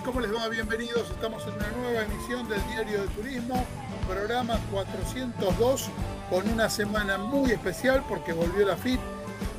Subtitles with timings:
[0.00, 0.48] ¿cómo les va?
[0.48, 1.10] Bienvenidos.
[1.10, 3.66] Estamos en una nueva emisión del Diario de Turismo,
[4.08, 5.90] programa 402,
[6.30, 8.98] con una semana muy especial porque volvió la FIT,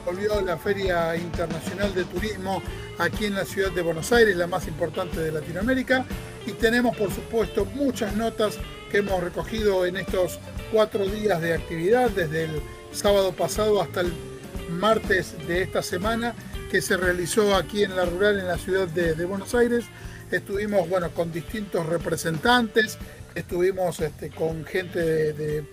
[0.04, 2.64] volvió la Feria Internacional de Turismo
[2.98, 6.04] aquí en la ciudad de Buenos Aires, la más importante de Latinoamérica,
[6.48, 8.58] y tenemos por supuesto muchas notas
[8.90, 10.40] que hemos recogido en estos
[10.72, 12.62] cuatro días de actividad, desde el
[12.92, 14.12] sábado pasado hasta el
[14.72, 16.34] martes de esta semana
[16.74, 19.86] que se realizó aquí en la rural en la ciudad de, Buenos Aires.
[20.34, 22.98] Estuvimos bueno, con distintos representantes,
[23.36, 25.00] estuvimos este, con gente
[25.32, 25.64] de,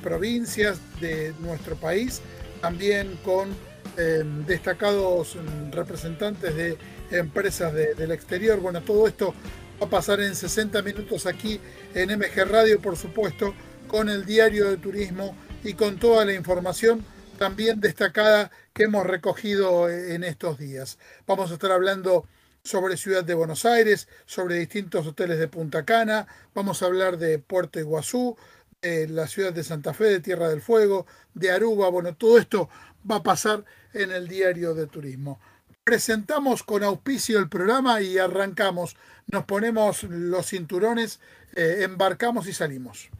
[0.00, 2.22] provincias de nuestro país,
[2.60, 3.48] también con
[3.96, 5.36] em, destacados
[5.72, 6.78] representantes de
[7.10, 8.60] empresas del exterior.
[8.60, 9.34] Bueno, todo esto
[9.82, 11.60] va a pasar en 60 minutos aquí
[11.92, 13.52] en MG Radio, por supuesto,
[13.88, 17.04] con el diario de turismo y con toda la información
[17.36, 20.98] también destacada que hemos recogido en estos días.
[21.26, 22.26] Vamos a estar hablando
[22.62, 27.38] sobre Ciudad de Buenos Aires, sobre distintos hoteles de Punta Cana, vamos a hablar de
[27.38, 28.36] Puerto Iguazú,
[28.82, 32.68] de la ciudad de Santa Fe, de Tierra del Fuego, de Aruba, bueno, todo esto
[33.10, 33.64] va a pasar
[33.94, 35.40] en el diario de turismo.
[35.84, 41.20] Presentamos con auspicio el programa y arrancamos, nos ponemos los cinturones,
[41.56, 43.10] eh, embarcamos y salimos.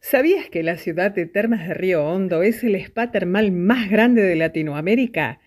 [0.00, 4.22] ¿Sabías que la ciudad de Termas de Río Hondo es el spa termal más grande
[4.22, 5.40] de Latinoamérica?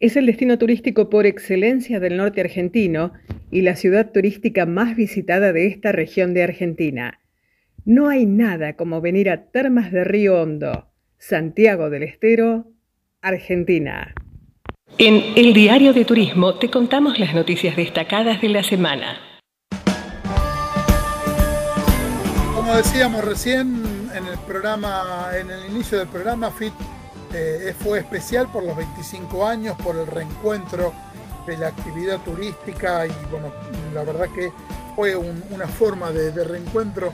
[0.00, 3.12] Es el destino turístico por excelencia del norte argentino
[3.50, 7.20] y la ciudad turística más visitada de esta región de Argentina.
[7.84, 12.72] No hay nada como venir a Termas de Río Hondo, Santiago del Estero,
[13.20, 14.14] Argentina.
[14.96, 19.18] En el Diario de Turismo te contamos las noticias destacadas de la semana.
[22.54, 23.82] como decíamos recién
[24.14, 26.72] en el programa, en el inicio del programa, FIT
[27.32, 30.92] eh, fue especial por los 25 años, por el reencuentro
[31.46, 33.52] de la actividad turística y bueno,
[33.94, 34.52] la verdad que
[34.96, 37.12] fue una forma de, reencuentro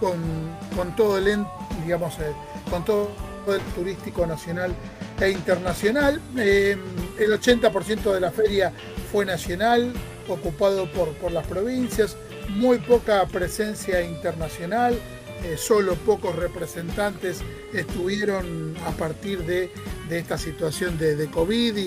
[0.00, 1.44] con, todo el
[1.82, 2.32] digamos, eh,
[2.70, 3.10] con todo
[3.48, 4.74] el turístico nacional
[5.20, 6.20] e internacional.
[6.38, 6.76] Eh,
[7.18, 8.72] el 80% de la feria
[9.10, 9.92] fue nacional,
[10.28, 12.16] ocupado por, por las provincias
[12.48, 14.98] muy poca presencia internacional,
[15.44, 17.40] eh, solo pocos representantes
[17.72, 19.70] estuvieron a partir de,
[20.10, 21.78] esta situación de, COVID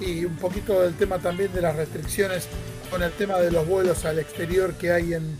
[0.00, 2.48] y, un poquito del tema también de las restricciones
[2.90, 5.36] con el tema de los vuelos al exterior que hay en,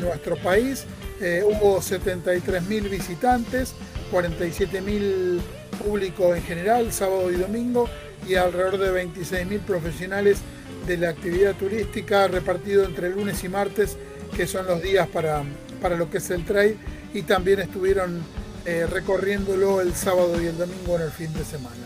[0.00, 0.84] nuestro país.
[1.20, 3.74] Eh, hubo 73.000 visitantes,
[4.12, 5.40] 47.000
[5.82, 7.88] público en general, sábado y domingo,
[8.28, 10.38] y alrededor de 26.000 profesionales
[10.86, 13.96] de la actividad turística repartido entre lunes y martes,
[14.36, 15.42] que son los días para,
[15.80, 16.76] para lo que es el trail,
[17.12, 18.22] y también estuvieron
[18.64, 21.76] eh, recorriéndolo el sábado y el domingo en el fin de semana.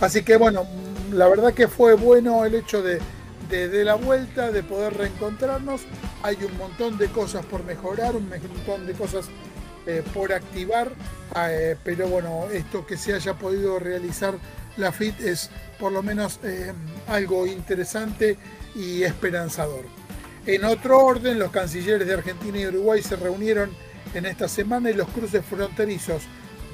[0.00, 0.66] Así que bueno,
[1.12, 3.00] la verdad que fue bueno el hecho de,
[3.50, 5.82] de, la vuelta, de poder reencontrarnos.
[6.22, 9.26] Hay un montón de cosas por mejorar, un montón de cosas
[9.86, 10.90] eh, por activar,
[11.36, 14.34] eh, pero bueno, esto que se haya podido realizar
[14.76, 16.40] la FIT es por lo menos
[17.08, 18.36] algo interesante
[18.74, 19.84] y esperanzador.
[20.46, 23.70] En otro orden, los cancilleres de Argentina y Uruguay se reunieron
[24.16, 26.22] en esta semana y los cruces fronterizos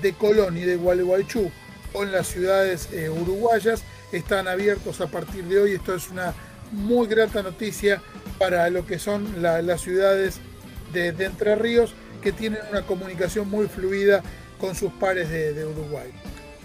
[0.00, 1.50] de Colón y de Gualeguaychú
[1.92, 3.82] con las ciudades eh, uruguayas
[4.12, 5.72] están abiertos a partir de hoy.
[5.72, 6.34] Esto es una
[6.70, 8.00] muy grata noticia
[8.38, 10.40] para lo que son las ciudades
[10.92, 14.22] de, Entre Ríos que tienen una comunicación muy fluida
[14.58, 16.12] con sus pares de Uruguay.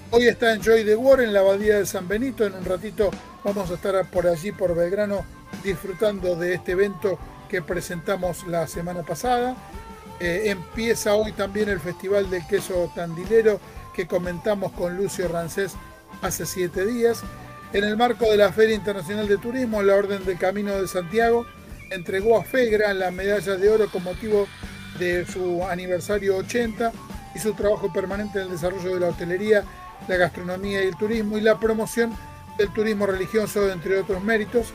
[0.10, 2.46] Hoy está en Joy de War en la abadía de San Benito.
[2.46, 3.12] En un ratito
[3.44, 5.26] vamos a estar por allí, por Belgrano,
[5.64, 9.58] disfrutando de este evento que presentamos la semana pasada.
[10.20, 13.60] Eh, empieza hoy también el Festival del Queso Tandilero
[13.94, 15.74] que comentamos con Lucio Rancés
[16.22, 17.24] hace siete días.
[17.74, 21.46] En el marco de la Feria Internacional de Turismo, la Orden del Camino de Santiago
[21.92, 24.48] entregó a FEGRA la medalla de oro con motivo
[25.00, 26.92] de su aniversario 80
[27.36, 29.64] y su trabajo permanente en el desarrollo de la hotelería
[30.08, 32.12] la gastronomía y el turismo y la promoción
[32.58, 34.68] del turismo religioso, entre otros méritos.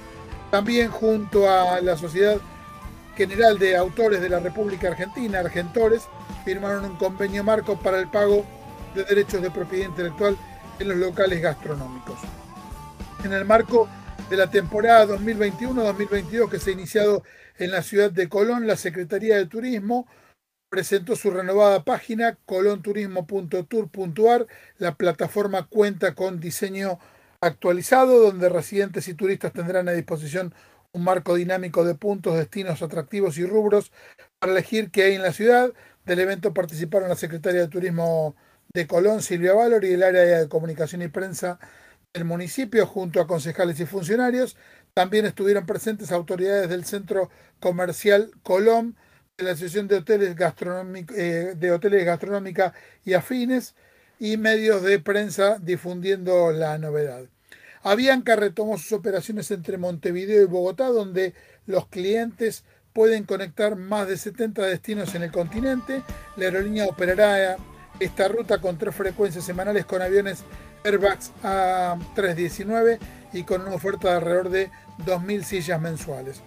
[0.51, 2.39] También junto a la Sociedad
[3.17, 6.03] General de Autores de la República Argentina, Argentores,
[6.45, 8.45] firmaron un convenio marco para el pago
[8.95, 10.37] de derechos de propiedad intelectual
[10.79, 12.19] en los locales gastronómicos.
[13.25, 13.89] En el marco
[14.31, 17.23] de la temporada 2021-2022 que se ha iniciado
[17.59, 20.09] en la ciudad de Colón, la Secretaría de Turismo
[20.69, 24.47] presentó su renovada página colonturismo.tour.ar.
[24.79, 26.99] La plataforma cuenta con diseño
[27.43, 30.55] actualizado donde residentes y turistas tendrán a disposición
[30.93, 33.93] un marco dinámico de puntos, destinos atractivos y rubros
[34.39, 35.73] para elegir qué hay en la ciudad.
[36.05, 38.37] Del evento participaron la secretaria de Turismo
[38.75, 41.59] de Colón, Silvia Valor, y el área de comunicación y prensa
[42.13, 44.57] del municipio, junto a concejales y funcionarios.
[44.95, 47.31] También estuvieron presentes autoridades del Centro
[47.61, 48.97] Comercial Colón,
[49.39, 50.37] de la Asociación de Hoteles,
[51.17, 52.75] eh, de Hoteles Gastronómica
[53.05, 53.75] y Afines
[54.19, 57.32] y medios de prensa difundiendo la novedad.
[57.83, 61.35] Avianca retomó sus operaciones entre Montevideo y Bogotá, donde
[61.67, 66.03] los clientes pueden conectar más de 70 destinos en el continente.
[66.37, 67.57] La aerolínea operará
[67.99, 70.45] esta ruta con tres frecuencias semanales con aviones
[70.85, 72.99] Airbags A319
[73.33, 74.71] y con una oferta de alrededor de
[75.07, 76.43] 2.000 sillas mensuales.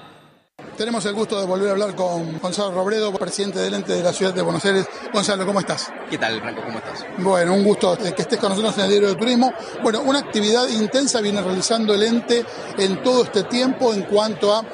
[0.79, 4.13] tenemos el gusto de volver a hablar con Gonzalo Robredo, presidente del ente de la
[4.13, 4.87] ciudad de Buenos Aires.
[5.13, 5.91] Gonzalo, ¿cómo estás?
[6.09, 6.63] ¿Qué tal, Franco?
[6.65, 7.05] ¿Cómo estás?
[7.19, 9.53] Bueno, un gusto que estés con nosotros en el Diario de Turismo.
[9.83, 12.45] Bueno, una actividad intensa viene realizando el ente
[12.79, 14.65] en todo este tiempo en cuanto a,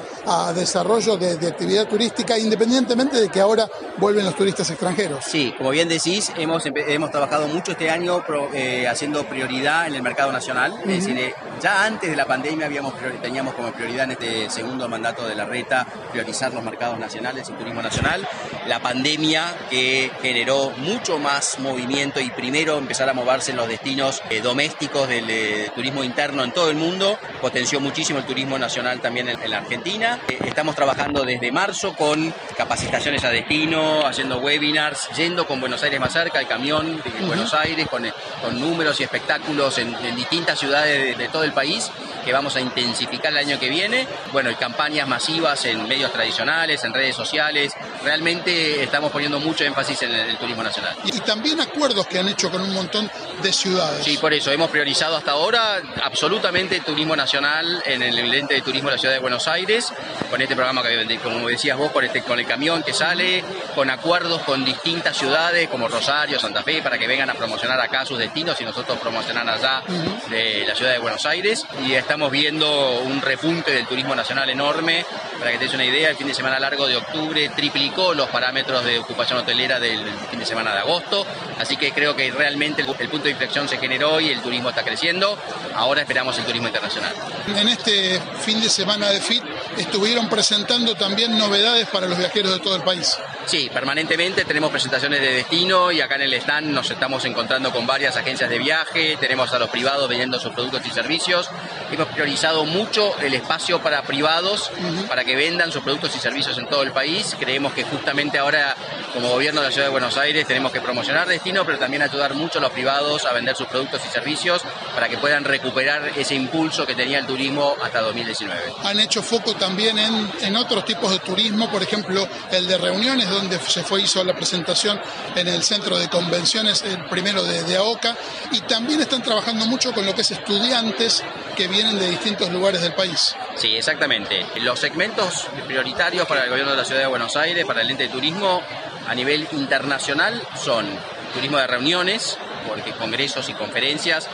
[0.53, 3.67] desarrollo de, actividad turística, independientemente de que ahora
[3.97, 5.23] vuelven los turistas extranjeros.
[5.23, 8.23] Sí, como bien decís, hemos, hemos trabajado mucho este año
[8.53, 10.73] eh, haciendo prioridad en el mercado nacional.
[10.81, 14.87] Es decir, eh, ya antes de la pandemia habíamos, teníamos como prioridad en este segundo
[14.87, 18.27] mandato de la reta priorizar los mercados nacionales y turismo nacional.
[18.67, 24.21] La pandemia que generó mucho más movimiento y primero empezar a moverse en los destinos
[24.29, 29.01] eh, domésticos del eh, turismo interno en todo el mundo, potenció muchísimo el turismo nacional
[29.01, 30.19] también en, la Argentina.
[30.27, 35.99] Eh, estamos trabajando desde marzo con capacitaciones a destino, haciendo webinars, yendo con Buenos Aires
[35.99, 38.05] más cerca, el camión de Buenos Aires, con,
[38.41, 41.91] con, números y espectáculos en, distintas ciudades de, de todo el país
[42.25, 44.07] que vamos a intensificar el año que viene.
[44.33, 47.73] Bueno, y campañas masivas en medios tradicionales, en redes sociales.
[48.03, 50.95] Realmente estamos poniendo mucho énfasis en el, turismo nacional.
[51.05, 53.09] Y, también acuerdos que han hecho con un montón
[53.41, 54.03] de ciudades.
[54.03, 58.89] Sí, por eso hemos priorizado hasta ahora absolutamente turismo nacional en el ente de turismo
[58.89, 59.91] de la ciudad de Buenos Aires,
[60.29, 63.43] con este programa que, como decías vos, con, este, con el camión que sale,
[63.73, 68.05] con acuerdos con distintas ciudades como Rosario, Santa Fe, para que vengan a promocionar acá
[68.05, 69.83] sus destinos y nosotros promocionar allá
[70.29, 71.65] de la ciudad de Buenos Aires.
[71.85, 75.05] Y estamos viendo un repunte del turismo nacional enorme.
[75.39, 78.29] Para que te des una idea, el fin de semana largo de octubre triplicó los
[78.29, 81.25] parámetros de ocupación hotelera del fin de semana de agosto.
[81.57, 84.83] Así que creo que realmente el, punto de inflexión se generó y el turismo está
[84.83, 85.37] creciendo.
[85.73, 87.13] Ahora esperamos el turismo internacional.
[87.55, 89.43] En este fin de semana de FIT
[89.77, 93.17] estuvieron presentando también novedades para los viajeros de todo el país.
[93.45, 97.87] Sí, permanentemente tenemos presentaciones de destino y acá en el stand nos estamos encontrando con
[97.87, 101.49] varias agencias de viaje, tenemos a los privados vendiendo sus productos y servicios.
[101.91, 104.71] Hemos priorizado mucho el espacio para privados,
[105.07, 107.35] para que vendan sus productos y servicios en todo el país.
[107.39, 108.75] Creemos que justamente ahora,
[109.13, 112.33] como gobierno de la Ciudad de Buenos Aires, tenemos que promocionar destino, pero también ayudar
[112.33, 114.61] mucho a los privados a vender sus productos y servicios
[114.93, 118.73] para que puedan recuperar ese impulso que tenía el turismo hasta 2019.
[118.83, 123.29] Han hecho foco también en, en otros tipos de turismo, por ejemplo, el de reuniones
[123.29, 124.99] donde se fue hizo la presentación
[125.35, 128.15] en el centro de convenciones, el primero de, de AOCA,
[128.51, 131.23] y también están trabajando mucho con lo que es estudiantes
[131.55, 133.35] que vienen de distintos lugares del país.
[133.55, 134.45] Sí, exactamente.
[134.61, 138.03] Los segmentos prioritarios para el gobierno de la ciudad de Buenos Aires, para el ente
[138.03, 138.61] de turismo
[139.05, 140.87] a nivel internacional son
[141.33, 144.29] turismo de reuniones, porque congresos y conferencias,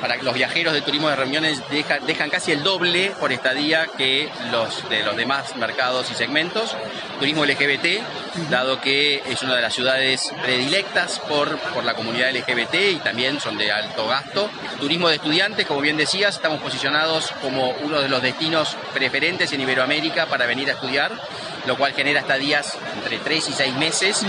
[0.00, 4.88] para los viajeros de turismo de reuniones dejan, casi el doble por estadía que los
[4.88, 6.76] de los demás mercados y segmentos.
[7.18, 8.02] Turismo LGBT,
[8.50, 13.40] dado que es una de las ciudades predilectas por, por la comunidad LGBT y también
[13.40, 14.50] son de alto gasto.
[14.80, 19.60] Turismo de estudiantes, como bien decías, estamos posicionados como uno de los destinos preferentes en
[19.60, 21.12] Iberoamérica para venir a estudiar
[21.66, 24.22] lo cual genera estadías entre 3 y 6 meses.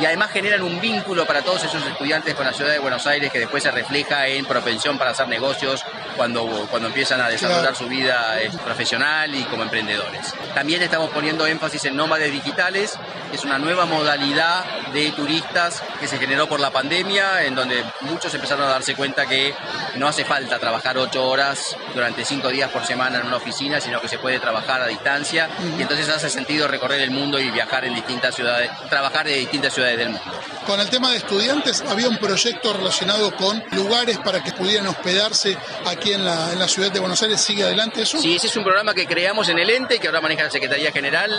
[0.00, 3.32] Y además generan un vínculo para todos esos estudiantes con la ciudad de Buenos Aires
[3.32, 5.84] que después se refleja en propensión para hacer negocios
[6.16, 10.34] cuando, cuando empiezan a desarrollar su vida eh, profesional y como emprendedores.
[10.54, 12.98] También estamos poniendo énfasis en nómades digitales,
[13.30, 17.84] que es una nueva modalidad de turistas que se generó por la pandemia, en donde
[18.02, 19.54] muchos empezaron a darse cuenta que
[19.96, 24.00] no hace falta trabajar 8 horas durante 5 días por semana en una oficina, sino
[24.00, 25.48] que se puede trabajar a distancia.
[25.78, 29.72] Y entonces hace sentido recorrer el mundo y viajar en distintas ciudades, trabajar de distintas
[29.72, 30.32] ciudades del mundo.
[30.66, 35.56] Con el tema de estudiantes, había un proyecto relacionado con lugares para que pudieran hospedarse
[35.86, 37.40] aquí en la, en la ciudad de Buenos Aires.
[37.40, 38.18] ¿Sigue adelante eso?
[38.20, 40.92] Sí, ese es un programa que creamos en el ente, que ahora maneja la Secretaría
[40.92, 41.30] General.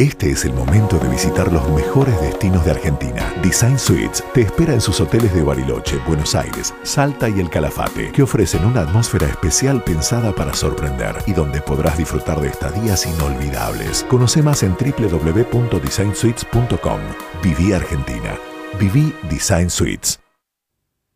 [0.00, 3.34] Este es el momento de visitar los mejores destinos de Argentina.
[3.42, 8.10] Design Suites te espera en sus hoteles de Bariloche, Buenos Aires, Salta y El Calafate,
[8.10, 14.04] que ofrecen una atmósfera especial pensada para sorprender y donde podrás disfrutar de estadías inolvidables.
[14.04, 17.00] Conoce más en www.designsuites.com.
[17.42, 18.38] Viví Argentina.
[18.80, 20.18] Viví Design Suites.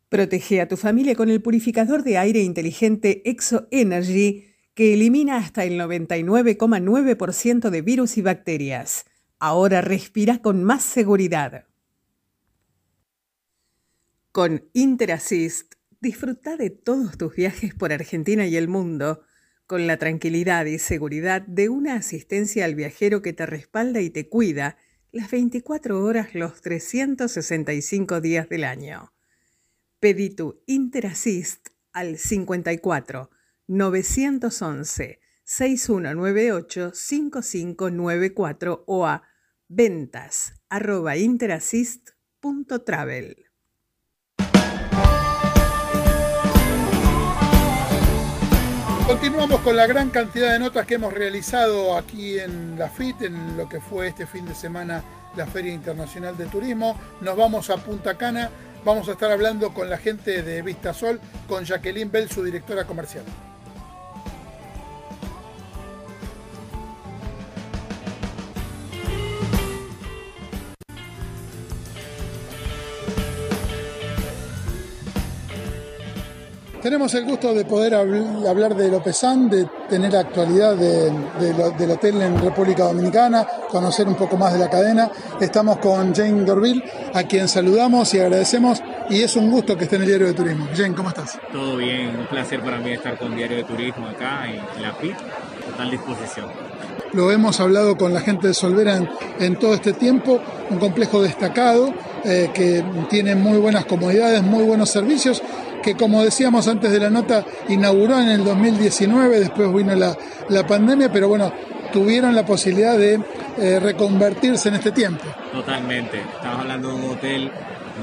[0.09, 5.63] Protege a tu familia con el purificador de aire inteligente Exo Energy que elimina hasta
[5.63, 9.05] el 99,9% de virus y bacterias.
[9.39, 11.65] Ahora respira con más seguridad.
[14.33, 19.23] Con Interassist, disfruta de todos tus viajes por Argentina y el mundo
[19.65, 24.27] con la tranquilidad y seguridad de una asistencia al viajero que te respalda y te
[24.27, 24.77] cuida
[25.13, 29.13] las 24 horas los 365 días del año.
[30.01, 33.29] Pedí tu Interassist al 54
[33.67, 39.23] 911 6198 5594 o a
[39.67, 43.45] ventas arroba interassist.travel.
[49.07, 53.55] Continuamos con la gran cantidad de notas que hemos realizado aquí en la FIT, en
[53.55, 55.03] lo que fue este fin de semana
[55.37, 56.99] la Feria Internacional de Turismo.
[57.21, 58.49] Nos vamos a Punta Cana,
[58.83, 63.25] vamos a estar hablando con la gente de Vistasol, con Jacqueline Bell, su directora comercial.
[76.85, 82.39] Tenemos el gusto de poder hablar de Lopezán, de tener la actualidad del hotel en
[82.39, 85.09] República Dominicana, conocer un poco más de la cadena.
[85.41, 89.95] Estamos con Jane Dorville, a quien saludamos y agradecemos, y es un gusto que esté
[89.95, 90.67] en el Diario de Turismo.
[90.75, 91.39] Jane, ¿cómo estás?
[91.51, 95.15] Todo bien, un placer para mí estar con Diario de Turismo acá en la PIT,
[95.65, 96.45] total disposición.
[97.13, 98.99] Lo hemos hablado con la gente de Solvera
[99.39, 100.39] en, todo este tiempo,
[100.69, 101.91] un complejo destacado
[102.23, 105.41] eh, que tiene muy buenas comodidades, muy buenos servicios
[105.85, 111.11] que como decíamos antes de la nota, inauguró en el 2019, después vino la, pandemia,
[111.11, 111.53] pero bueno,
[111.93, 113.19] tuvieron la posibilidad de
[113.59, 115.23] eh, reconvertirse en este tiempo.
[115.51, 117.51] Totalmente, estamos hablando de un hotel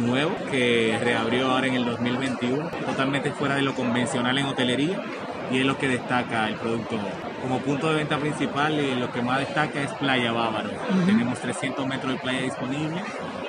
[0.00, 5.02] nuevo que reabrió ahora en el 2021, totalmente fuera de lo convencional en hotelería
[5.50, 6.96] y es lo que destaca el producto.
[7.42, 10.70] Como punto de venta principal, eh, lo que más destaca es Playa Bávaro.
[11.04, 13.02] Tenemos 300 metros de playa disponible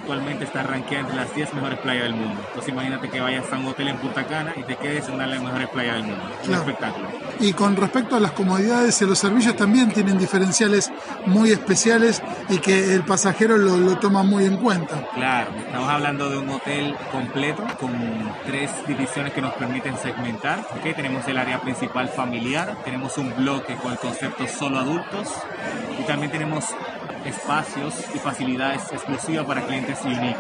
[0.04, 2.42] actualmente está rankeada entre las 10 mejores playas del mundo.
[2.48, 5.24] Entonces imagínate que vayas a un hotel en Punta Cana y te quedes en una
[5.24, 6.24] de las mejores playas del mundo.
[6.46, 7.08] Un espectáculo.
[7.40, 10.92] Y con respecto a las comodidades y los servicios también tienen diferenciales
[11.26, 15.08] muy especiales y que el pasajero lo, toma muy en cuenta.
[15.14, 17.94] Claro, estamos hablando de un hotel completo con
[18.46, 20.68] tres divisiones que nos permiten segmentar.
[20.78, 20.94] ¿okay?
[20.94, 25.30] Tenemos el área principal familiar, tenemos un bloque con el concepto solo adultos
[25.98, 26.66] y también tenemos
[27.26, 30.38] espacios y facilidades exclusivas para clientes unique.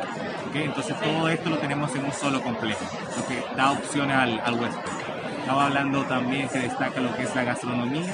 [0.53, 2.85] Entonces todo esto lo tenemos en un solo complejo,
[3.17, 4.91] lo que da opciones al, al huésped.
[5.39, 8.13] Estaba hablando también que destaca lo que es la gastronomía.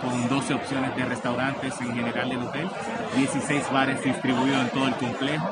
[0.00, 2.70] con 12 opciones de restaurantes en general del hotel,
[3.16, 5.50] 16 bares distribuidos en todo el complejo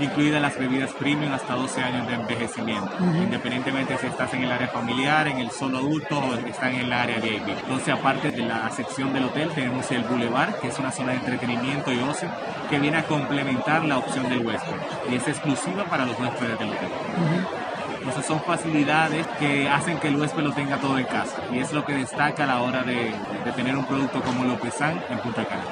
[0.00, 4.68] incluidas las bebidas premium hasta 12 años de envejecimiento, independientemente si estás en el área
[4.68, 7.48] familiar, en el solo adulto o están en el área VIP.
[7.48, 11.18] Entonces, aparte de la sección del hotel, tenemos el Boulevard, que es una zona de
[11.18, 12.28] entretenimiento y ocio
[12.70, 14.76] que viene a complementar la opción del huésped
[15.10, 16.88] y es exclusiva para los huéspedes del hotel.
[18.04, 21.72] Entonces son facilidades que hacen que el huésped lo tenga todo en casa y es
[21.72, 25.46] lo que destaca a la hora de, de tener un producto como Lopezán en Punta
[25.46, 25.62] Cana.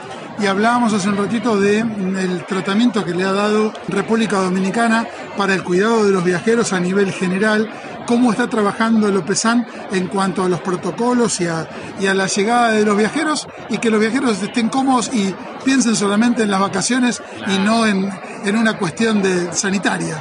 [0.41, 5.53] Y hablábamos hace un ratito del el tratamiento que le ha dado República Dominicana para
[5.53, 7.71] el cuidado de los viajeros a nivel general.
[8.07, 11.69] ¿Cómo está trabajando Lopezán en cuanto a los protocolos y a,
[12.01, 15.35] y a la llegada de los viajeros y que los viajeros estén cómodos y
[15.67, 18.11] piensen solamente en las vacaciones y no en,
[18.45, 20.17] en una cuestión de sanitaria?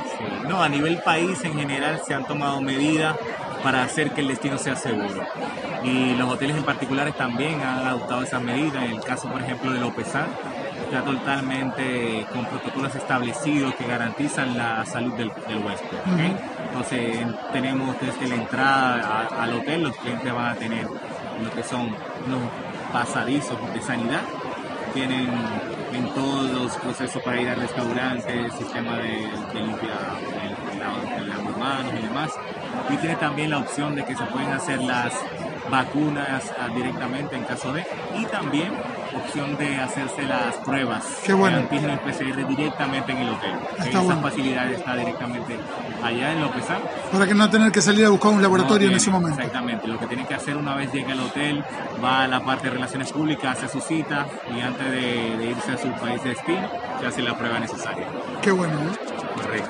[0.52, 3.16] No, a nivel país en general se han tomado medidas
[3.64, 5.22] para hacer que el destino sea seguro.
[5.84, 8.84] Y los hoteles en particulares también han adoptado esas medidas.
[8.84, 10.26] En el caso, por ejemplo, de Lopezán,
[10.84, 15.98] está totalmente con protocolos establecidos que garantizan la salud del, del huésped.
[16.14, 16.36] ¿okay?
[16.68, 17.20] Entonces,
[17.54, 21.82] tenemos desde la entrada a- al hotel, los clientes van a tener lo que son
[22.28, 22.42] unos
[22.92, 24.22] pasadizos de sanidad.
[24.94, 25.30] Tienen
[25.94, 29.94] en todos los procesos para ir al restaurante, sistema de, de limpia,
[31.62, 32.32] de, lavado de lavado de manos y demás.
[32.90, 35.14] Y tiene también la opción de que se pueden hacer las
[35.70, 37.86] vacunas ah, directamente en caso de,
[38.18, 38.74] y también
[39.16, 41.58] opción de hacerse las pruebas Qué bueno.
[41.58, 43.52] de antígeno PCR directamente en el hotel.
[43.78, 44.22] Está Esa bueno.
[44.22, 45.58] facilidad está directamente
[46.04, 46.80] allá en Lopezán.
[47.12, 49.40] Para que no tener que salir a buscar un laboratorio No en ese tiene, momento.
[49.42, 49.88] Exactamente.
[49.88, 51.64] Lo que tiene que hacer una vez llegue al hotel,
[52.04, 54.26] va a la parte de relaciones públicas, hace su cita
[54.56, 58.08] y antes de, de irse a su país de destino, se hace la prueba necesaria.
[58.42, 58.74] Qué bueno.
[58.74, 59.11] ¿eh?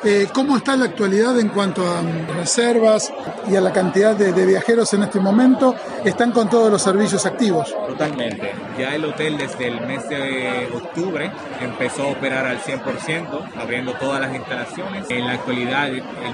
[0.03, 3.13] Eh, ¿Cómo está la actualidad en cuanto a mm, reservas
[3.49, 5.75] y a la cantidad de, de viajeros en este momento?
[6.03, 7.73] ¿Están con todos los servicios activos?
[7.87, 8.53] Totalmente.
[8.79, 14.19] Ya el hotel desde el mes de octubre empezó a operar al 100%, abriendo todas
[14.21, 15.05] las instalaciones.
[15.09, 15.89] En la actualidad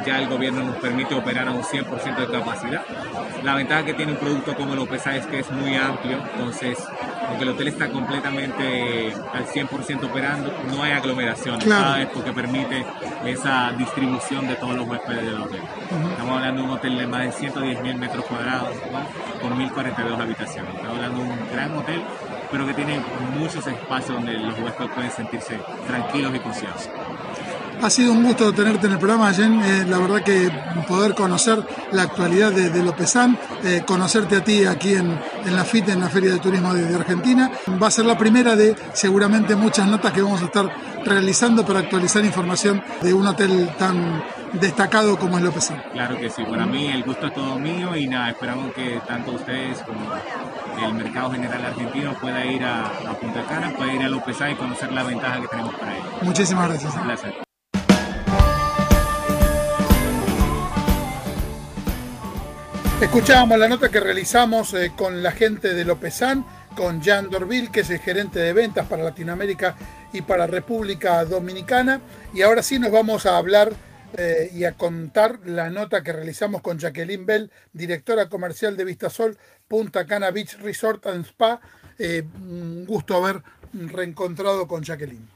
[0.05, 2.81] ya el gobierno nos permite operar a un 100% de capacidad.
[3.43, 6.77] La ventaja que tiene un producto como el OPESA es que es muy amplio, entonces
[7.27, 11.83] aunque el hotel está completamente al 100% operando, no hay aglomeraciones, Claro.
[11.91, 12.07] ¿sabes?
[12.13, 12.85] Porque permite
[13.25, 15.61] esa distribución de todos los huéspedes del hotel.
[16.11, 19.39] Estamos hablando de un hotel de más de 110 mil metros cuadrados, ¿no?
[19.41, 20.73] con 1042 habitaciones.
[20.75, 22.01] Estamos hablando de un gran hotel,
[22.51, 23.01] pero que tiene
[23.37, 26.89] muchos espacios donde los huéspedes pueden sentirse tranquilos y conciosos.
[27.79, 29.61] Ha sido un gusto tenerte en el programa, Jen.
[29.61, 30.49] Eh, la verdad que
[30.87, 35.63] poder conocer la actualidad de, de Lopezán, eh, conocerte a ti aquí en, en la
[35.63, 37.51] FIT, en la Feria de Turismo de, de Argentina.
[37.81, 40.67] Va a ser la primera de seguramente muchas notas que vamos a estar
[41.07, 45.83] realizando para actualizar información de un hotel tan destacado como es Lopezán.
[45.93, 49.31] Claro que sí, para mí el gusto es todo mío y nada, esperamos que tanto
[49.31, 50.11] ustedes como
[50.85, 54.55] el mercado general argentino pueda ir a, a Punta Cana, pueda ir a Lopezá y
[54.55, 56.05] conocer la ventaja que tenemos para ello.
[56.21, 56.95] Muchísimas gracias.
[56.95, 57.47] Un placer.
[63.01, 66.45] Escuchábamos la nota que realizamos eh, con la gente de Lopezán,
[66.77, 69.75] con Jan Dorville, que es el gerente de ventas para Latinoamérica
[70.13, 71.99] y para República Dominicana.
[72.35, 73.73] Y ahora sí nos vamos a hablar
[74.15, 79.37] eh, y a contar la nota que realizamos con Jacqueline Bell, directora comercial de Vistasol
[79.67, 81.59] Punta Cana Beach Resort and Spa.
[81.97, 83.41] Eh, un gusto haber
[83.73, 85.27] reencontrado con Jacqueline.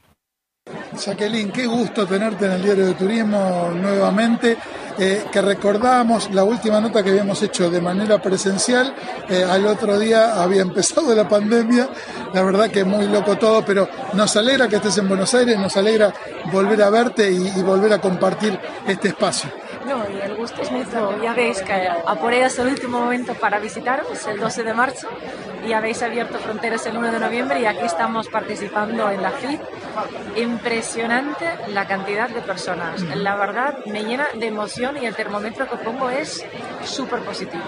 [0.96, 4.56] Jacqueline, qué gusto tenerte en el diario de turismo nuevamente.
[4.98, 8.94] Eh, que recordamos la última nota que habíamos hecho de manera presencial.
[9.28, 11.88] eh, al otro día había empezado la pandemia.
[12.34, 15.76] La verdad que muy loco todo, pero nos alegra que estés en Buenos Aires, nos
[15.76, 16.12] alegra
[16.52, 19.50] volver a verte y volver a compartir este espacio.
[19.86, 21.20] No, y el gusto es mutuo.
[21.22, 25.08] Ya veis que apuré hasta el último momento para visitaros, el 12 de marzo,
[25.66, 29.60] y habéis abierto fronteras el 1 de noviembre y aquí estamos participando en la FIT.
[30.36, 33.02] Impresionante la cantidad de personas.
[33.16, 36.44] La verdad me llena de emoción y el termómetro que pongo es
[36.84, 37.64] súper positivo.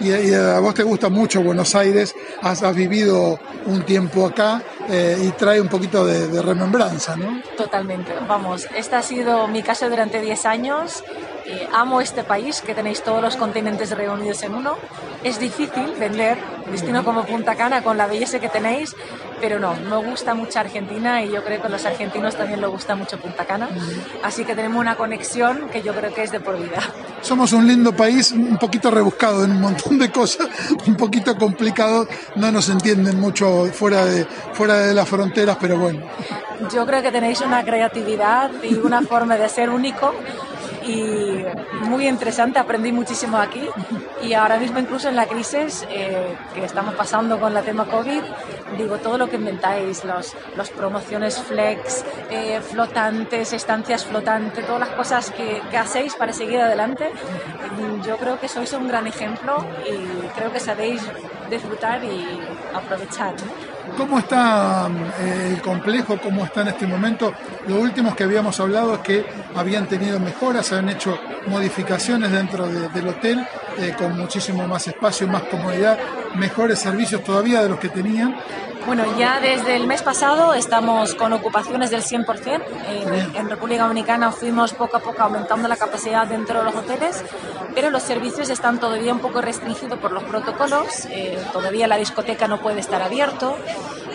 [0.00, 4.62] Y, y a vos te gusta mucho Buenos Aires, has, has vivido un tiempo acá
[4.88, 7.40] eh, y trae un poquito de, de remembranza, ¿no?
[7.56, 8.12] Totalmente.
[8.26, 11.04] Vamos, esta ha sido mi casa durante 10 años.
[11.50, 14.76] Eh, amo este país, que tenéis todos los continentes reunidos en uno.
[15.24, 16.36] Es difícil vender
[16.70, 18.94] destino como Punta Cana con la belleza que tenéis,
[19.40, 22.70] pero no, me gusta mucho Argentina y yo creo que a los argentinos también les
[22.70, 23.68] gusta mucho Punta Cana.
[24.22, 26.80] Así que tenemos una conexión que yo creo que es de por vida.
[27.20, 30.48] Somos un lindo país, un poquito rebuscado en un montón de cosas,
[30.86, 36.00] un poquito complicado, no nos entienden mucho fuera de, fuera de las fronteras, pero bueno.
[36.72, 40.12] Yo creo que tenéis una creatividad y una forma de ser único
[40.88, 41.44] y
[41.82, 43.68] muy interesante, aprendí muchísimo aquí
[44.22, 48.22] y ahora mismo incluso en la crisis eh, que estamos pasando con la tema COVID,
[48.78, 54.90] digo, todo lo que inventáis, los, los promociones flex, eh, flotantes, estancias flotantes, todas las
[54.90, 57.10] cosas que hacéis para seguir adelante,
[58.06, 61.02] yo creo que sois un gran ejemplo y creo que sabéis
[61.50, 62.40] disfrutar y
[62.74, 63.34] aprovechar.
[63.98, 66.20] ¿Cómo está eh, el complejo?
[66.22, 67.34] ¿Cómo está en este momento?
[67.66, 73.08] Lo último que habíamos hablado es que habían tenido mejoras, han hecho modificaciones dentro del
[73.08, 73.44] hotel
[73.76, 75.98] eh, con muchísimo más espacio, más comodidad,
[76.36, 78.36] mejores servicios todavía de los que tenían.
[78.88, 82.62] Bueno, ya desde el mes pasado estamos con ocupaciones del 100%.
[82.88, 87.22] En, en República Dominicana fuimos poco a poco aumentando la capacidad dentro de los hoteles,
[87.74, 91.04] pero los servicios están todavía un poco restringidos por los protocolos.
[91.10, 93.58] Eh, todavía la discoteca no puede estar abierto.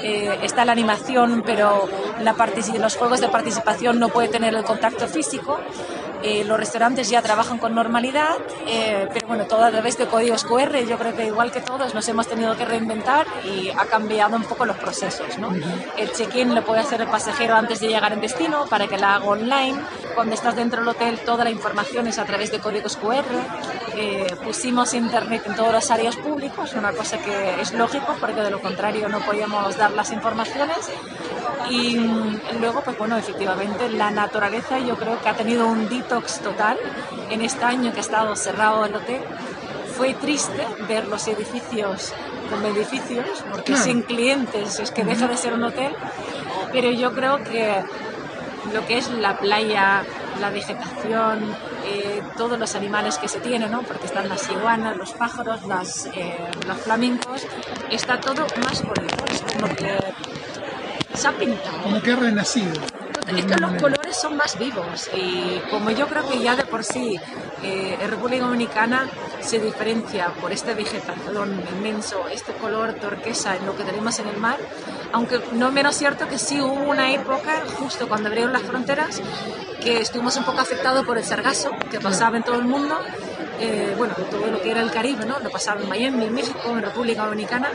[0.02, 1.88] Eh, está la animación, pero
[2.20, 2.36] la
[2.80, 5.60] los juegos de participación no puede tener el contacto físico.
[6.24, 10.46] Eh, los restaurantes ya trabajan con normalidad, eh, pero bueno, todo a través de códigos
[10.46, 10.86] QR.
[10.88, 14.44] Yo creo que igual que todos nos hemos tenido que reinventar y ha cambiado un
[14.44, 15.38] poco los procesos.
[15.38, 15.50] ¿no?
[15.98, 19.16] El check-in lo puede hacer el pasajero antes de llegar en destino para que la
[19.16, 19.82] haga online.
[20.16, 23.26] Cuando estás dentro del hotel, toda la información es a través de códigos QR.
[23.96, 28.50] Eh, pusimos internet en todas las áreas públicas, una cosa que es lógico porque de
[28.50, 30.90] lo contrario no podíamos dar las informaciones.
[31.70, 36.39] Y mm, luego, pues bueno, efectivamente la naturaleza yo creo que ha tenido un detox
[36.39, 36.78] total
[37.30, 39.21] en este año que ha estado cerrado el hotel.
[39.97, 42.13] Fue triste ver los edificios
[42.49, 45.93] como edificios, porque sin clientes es que deja de ser un hotel,
[46.71, 47.84] pero yo creo que
[48.73, 50.04] lo que es la playa,
[50.39, 53.82] la vegetación, eh, todos los animales que se tienen, ¿no?
[53.82, 57.45] porque están las iguanas, los pájaros, las, eh, los flamencos,
[57.89, 59.99] está todo más bonito, es como que
[61.13, 61.84] se ha pintado.
[61.84, 62.73] Como que ha renacido.
[63.28, 66.84] Es que los colores son más vivos y como yo creo que ya de por
[66.84, 67.20] sí
[67.64, 69.08] eh, República Dominicana
[69.40, 74.38] se diferencia por este vegetación inmenso, este color turquesa en lo que tenemos en el
[74.38, 74.58] mar,
[75.14, 79.22] aunque no menos cierto que sí hubo una época, justo cuando abrieron las fronteras,
[79.82, 82.98] que estuvimos un poco afectados por el sargazo que pasaba en todo el mundo
[83.60, 85.39] eh, bueno, todo lo que era el Caribe, ¿no?
[85.39, 87.70] Lo pasaba en Miami, en México, en República Dominicana,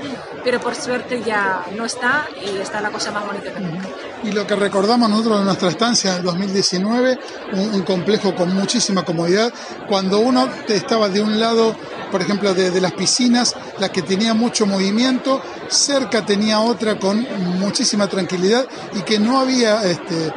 [0.45, 3.88] pero por suerte ya no está y está la cosa más bonita que nunca.
[4.25, 7.19] Y lo que recordamos nosotros de nuestra estancia en 2019,
[7.53, 9.53] un, complejo con muchísima comodidad,
[9.88, 11.75] cuando uno estaba de un lado
[12.11, 17.27] por ejemplo, de, de, las piscinas, la que tenía mucho movimiento, cerca tenía otra con
[17.59, 20.33] muchísima tranquilidad y que no había este,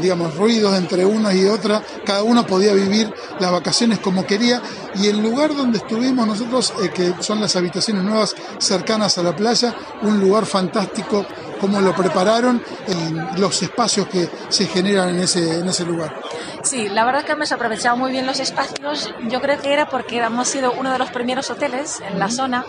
[0.00, 4.60] digamos, ruidos entre unos y otras, cada uno podía vivir las vacaciones como quería.
[4.94, 9.34] Y el lugar donde estuvimos nosotros, eh, que son las habitaciones nuevas cercanas a la
[9.34, 11.26] playa, un lugar fantástico,
[11.60, 16.14] como lo prepararon, y los espacios que se generan en ese, en ese lugar.
[16.62, 20.18] Sí, la verdad que hemos aprovechado muy bien los espacios, yo creo que era porque
[20.18, 22.64] hemos sido uno de los primeros hoteles en la zona,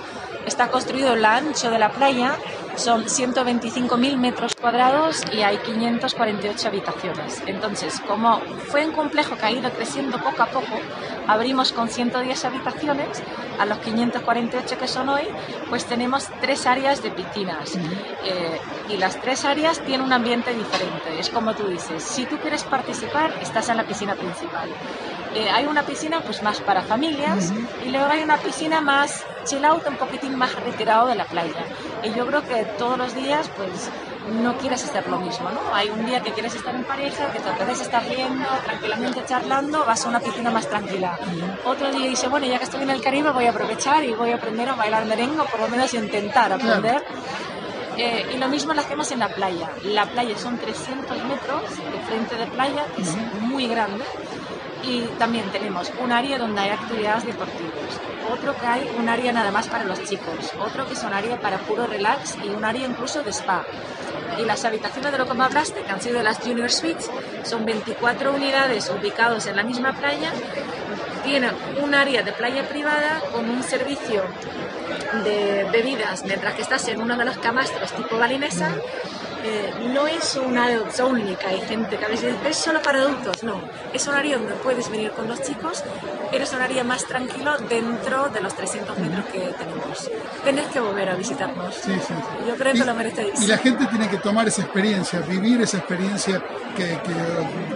[0.48, 2.36] está construido en la ancho de la playa,
[2.76, 7.44] son 125.000 metros cuadrados y hay 548 habitaciones.
[7.46, 10.80] Entonces, como fue un complejo que ha ido creciendo poco a poco,
[11.28, 13.22] abrimos con 110 habitaciones,
[13.60, 15.28] a los 548 que son hoy,
[15.70, 17.76] pues tenemos tres áreas de piscinas.
[17.76, 21.20] Eh, y las tres áreas tienen un ambiente diferente.
[21.20, 24.70] Es como tú dices, si tú quieres participar, estás en la piscina principal.
[25.36, 27.52] Eh, hay una piscina pues más para familias
[27.86, 31.66] y luego hay una piscina más chill out, un poquitín más retirado de la playa.
[32.04, 33.90] Y yo creo que todos los días pues
[34.42, 35.60] no quieres hacer lo mismo, ¿no?
[35.74, 39.86] Hay un día que quieres estar en pareja, que te puedes estar viendo, tranquilamente charlando,
[39.86, 41.18] vas a una piscina más tranquila.
[41.66, 44.32] Otro día dice, bueno, ya que estoy en el Caribe voy a aprovechar y voy
[44.32, 47.04] a aprender a bailar merengue, o por lo menos intentar aprender.
[47.98, 49.72] Eh, y lo mismo lo hacemos en la playa.
[49.84, 54.04] La playa son 300 metros de frente de playa, es muy grande
[54.84, 58.00] y también tenemos un área donde hay actividades deportivas,
[58.32, 61.40] otro que hay un área nada más para los chicos, otro que es un área
[61.40, 63.66] para puro relax y un área incluso de spa.
[64.40, 67.10] Y las habitaciones de lo que me hablaste, que han sido las Junior Suites,
[67.44, 70.32] son 24 unidades ubicadas en la misma playa,
[71.24, 74.24] tienen un área de playa privada con un servicio
[75.24, 78.72] de bebidas mientras que estás en una de las camastras tipo balinesa
[79.48, 82.82] eh, no es una adults only, que hay gente que a veces dice, es solo
[82.82, 83.62] para adultos, no.
[83.94, 85.84] Es un área donde puedes venir con los chicos,
[86.30, 90.12] pero es un área más tranquilo dentro de los 300 metros que tenemos.
[90.44, 91.76] Tenés que volver a visitarnos.
[91.76, 92.14] Sí, sí,
[92.48, 93.42] Yo creo que lo merecéis.
[93.42, 96.44] Y la gente tiene que tomar esa experiencia, vivir esa experiencia
[96.76, 97.00] que,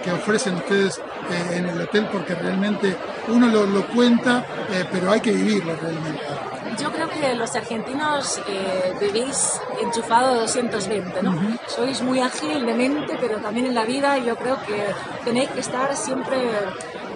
[0.04, 2.96] que, ofrecen ustedes eh, en el hotel, porque realmente
[3.30, 6.51] uno lo, lo cuenta, eh, pero hay que vivirlo realmente.
[6.80, 11.58] Yo creo que los argentinos eh, vivís enchufado 220, ¿no?
[11.68, 14.86] Sois muy ágil de mente, pero también en la vida yo creo que
[15.24, 16.38] tenéis que estar siempre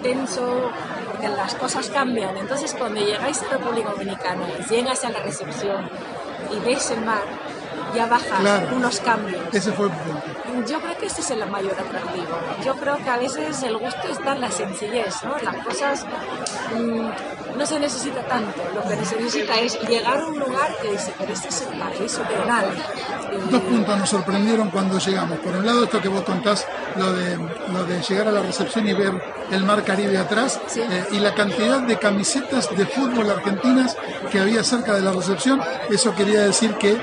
[0.02, 0.70] tenso,
[1.10, 2.36] porque las cosas cambian.
[2.36, 5.88] Entonces, cuando llegáis a República Dominicana, llegas a la recepción
[6.52, 7.22] y ves el mar,
[7.94, 9.42] ya bajas unos cambios.
[9.52, 9.88] Ese fue
[10.68, 12.38] Yo creo que ese es el mayor atractivo.
[12.64, 15.36] Yo creo que a veces el gusto está en la sencillez, ¿no?
[15.38, 16.04] Las cosas
[16.74, 17.08] mm,
[17.56, 18.62] no se necesita tanto.
[18.74, 21.78] Lo que se necesita es llegar a un lugar que dice, pero este es el
[21.78, 22.66] paraíso terrenal.
[23.50, 25.38] Dos puntos nos sorprendieron cuando llegamos.
[25.38, 26.66] Por un lado, esto que vos contás,
[26.96, 27.36] lo de,
[27.72, 29.12] lo de llegar a la recepción y ver
[29.50, 33.96] el mar Caribe atrás, eh, y la cantidad de camisetas de fútbol argentinas
[34.30, 35.60] que había cerca de la recepción.
[35.90, 37.00] Eso quería decir que eh,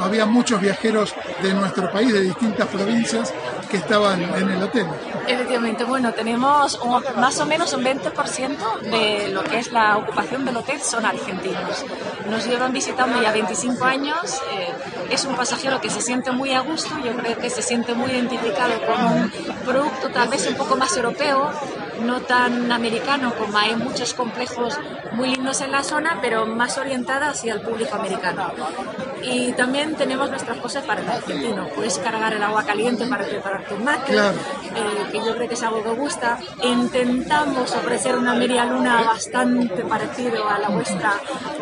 [0.00, 3.32] había muchos viajeros de nuestro país, de distintas provincias,
[3.76, 4.86] que estaban en el hotel.
[5.26, 6.78] Efectivamente, bueno, tenemos
[7.16, 11.84] más o menos un 20% de lo que es la ocupación del hotel son argentinos.
[12.30, 14.72] Nos llevan visitando ya 25 años, eh,
[15.10, 18.10] es un pasajero que se siente muy a gusto, yo creo que se siente muy
[18.10, 19.32] identificado con un
[19.64, 21.50] producto tal vez un poco más europeo,
[22.02, 24.78] no tan americano como hay muchos complejos
[25.12, 28.52] muy lindos en la zona, pero más orientada hacia el público americano.
[29.22, 31.68] Y también tenemos nuestras cosas para el argentino.
[31.74, 34.30] Puedes cargar el agua caliente para preparar tu mate, eh,
[35.10, 36.38] que yo creo que es algo que gusta.
[36.62, 41.14] Intentamos ofrecer una media luna bastante parecido a la vuestra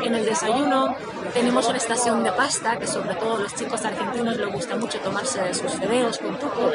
[0.02, 0.96] en el desayuno.
[1.32, 5.54] Tenemos una estación de pasta, que sobre todo los chicos argentinos les gusta mucho tomarse
[5.54, 6.70] sus fideos con tuco.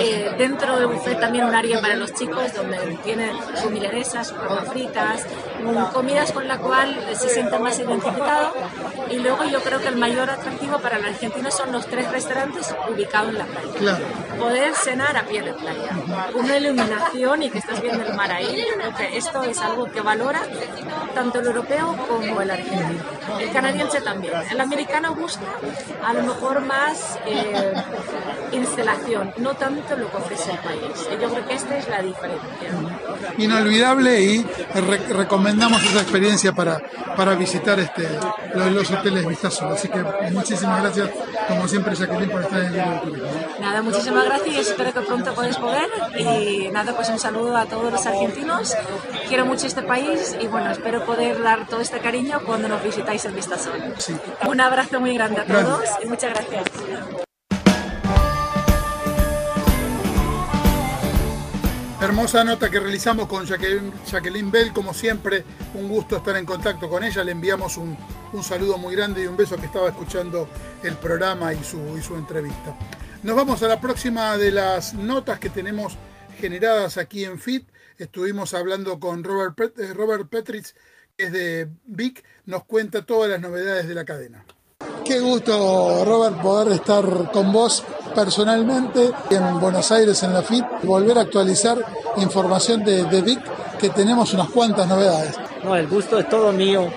[0.00, 4.38] Eh, dentro del buffet también un área para los chicos, donde tienen sus milanesas, sus
[4.38, 5.26] papas fritas,
[5.92, 8.52] comidas con la cual se siente más identificado.
[9.10, 12.74] Y luego yo creo que el mayor atractivo para la Argentina son los tres restaurantes
[12.88, 13.98] ubicados en la playa.
[14.38, 15.90] Poder cenar a pie de playa,
[16.34, 18.64] una iluminación y que estás viendo el mar ahí.
[18.74, 20.42] Creo que esto es algo que valora
[21.14, 23.02] tanto el europeo como el argentino.
[23.38, 24.34] El canadiense también.
[24.50, 25.44] El americano busca
[26.04, 27.74] a lo mejor más eh,
[28.52, 31.08] instalación, no tanto lo que ofrece el país.
[31.20, 32.69] Yo creo que esta es la diferencia.
[33.38, 34.46] Inolvidable y
[35.12, 36.80] recomendamos esa experiencia para,
[37.16, 38.08] para visitar este,
[38.54, 39.68] los, hoteles Vistazo.
[39.68, 40.02] Así que
[40.32, 41.10] muchísimas gracias,
[41.48, 43.28] como siempre, Jacqueline, por estar en el video turismo.
[43.60, 45.88] Nada, muchísimas gracias y espero que pronto podáis poder.
[46.18, 48.74] Y nada, pues un saludo a todos los argentinos.
[49.28, 53.24] Quiero mucho este país y bueno, espero poder dar todo este cariño cuando nos visitáis
[53.24, 53.70] en Vistazo.
[54.46, 57.29] Un abrazo muy grande a todos y muchas gracias.
[62.00, 67.04] Hermosa nota que realizamos con Jacqueline, Bell, como siempre, un gusto estar en contacto con
[67.04, 67.22] ella.
[67.22, 67.94] Le enviamos un,
[68.42, 70.48] saludo muy grande y un beso que estaba escuchando
[70.82, 72.74] el programa y su, y su entrevista.
[73.22, 75.98] Nos vamos a la próxima de las notas que tenemos
[76.40, 77.68] generadas aquí en FIT.
[77.98, 80.74] Estuvimos hablando con Robert, eh, Robert Petritz,
[81.18, 84.46] que es de VIC, nos cuenta todas las novedades de la cadena.
[85.04, 87.84] Qué gusto, Robert, poder estar con vos
[88.14, 91.78] personalmente en Buenos Aires en la FIT, volver a actualizar
[92.16, 93.40] información de, de VIC,
[93.78, 95.36] que tenemos unas cuantas novedades.
[95.64, 96.88] No, el gusto es todo mío.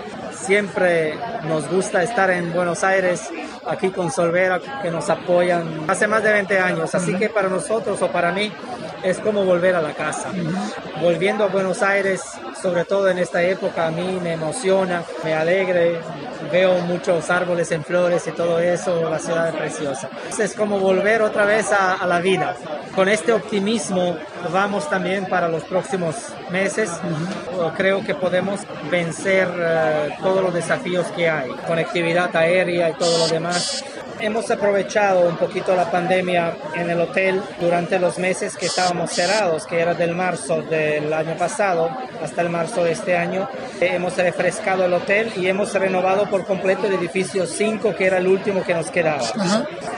[0.45, 3.29] Siempre nos gusta estar en Buenos Aires,
[3.67, 6.95] aquí con Solvera, que nos apoyan hace más de 20 años.
[6.95, 8.51] Así que para nosotros o para mí
[9.03, 10.31] es como volver a la casa.
[11.01, 12.21] Volviendo a Buenos Aires,
[12.61, 15.99] sobre todo en esta época, a mí me emociona, me alegre,
[16.51, 20.09] veo muchos árboles en flores y todo eso, la ciudad es preciosa.
[20.39, 22.55] Es como volver otra vez a, la vida.
[22.95, 24.17] Con este optimismo
[24.51, 26.15] vamos también para los próximos
[26.51, 26.89] meses.
[27.75, 28.59] Creo que podemos
[28.91, 31.32] vencer eh, todos los desafíos que hay,
[31.65, 33.92] conectividad aérea y todo lo demás
[34.23, 39.65] hemos aprovechado un poquito la pandemia en el hotel durante los meses que estábamos cerrados,
[39.65, 41.89] que era del marzo del año pasado
[42.23, 43.49] hasta el marzo de este año.
[43.81, 48.27] Hemos refrescado el hotel y hemos renovado por completo el edificio 5, que era el
[48.27, 49.23] último que nos quedaba.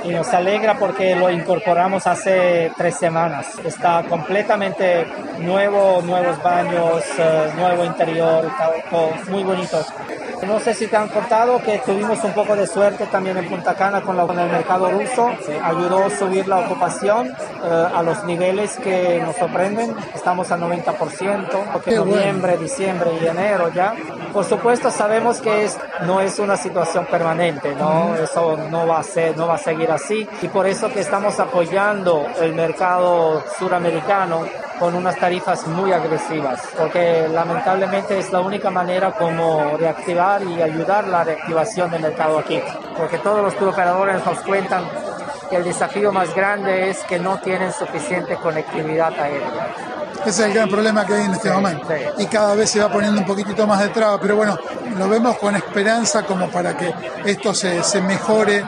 [0.03, 3.45] Y nos alegra porque lo incorporamos hace tres semanas.
[3.63, 5.05] Está completamente
[5.39, 8.51] nuevo, nuevos baños, eh, nuevo interior,
[9.29, 9.85] muy bonito.
[10.43, 13.73] No sé si te han contado que tuvimos un poco de suerte también en Punta
[13.73, 15.31] Cana con, el mercado ruso.
[15.63, 19.95] Ayudó a subir la ocupación eh, a los niveles que nos sorprenden.
[20.13, 23.93] Estamos al 90%, porque noviembre, diciembre y enero ya.
[24.33, 28.15] Por supuesto sabemos que es, no es una situación permanente, ¿no?
[28.15, 30.27] Eso no va, a ser, no va a seguir así.
[30.41, 34.45] Y por eso que estamos apoyando el mercado suramericano
[34.79, 41.07] con unas tarifas muy agresivas, porque lamentablemente es la única manera como reactivar y ayudar
[41.07, 42.61] la reactivación del mercado aquí,
[42.97, 44.83] porque todos los operadores nos cuentan
[45.49, 49.73] que el desafío más grande es que no tienen suficiente conectividad aérea.
[50.21, 51.87] Ese es el gran problema que hay en este momento.
[52.17, 54.57] Y cada vez se va poniendo un poquitito más de traba, pero bueno,
[54.97, 56.91] lo vemos con esperanza como para que
[57.25, 58.65] esto se, se mejore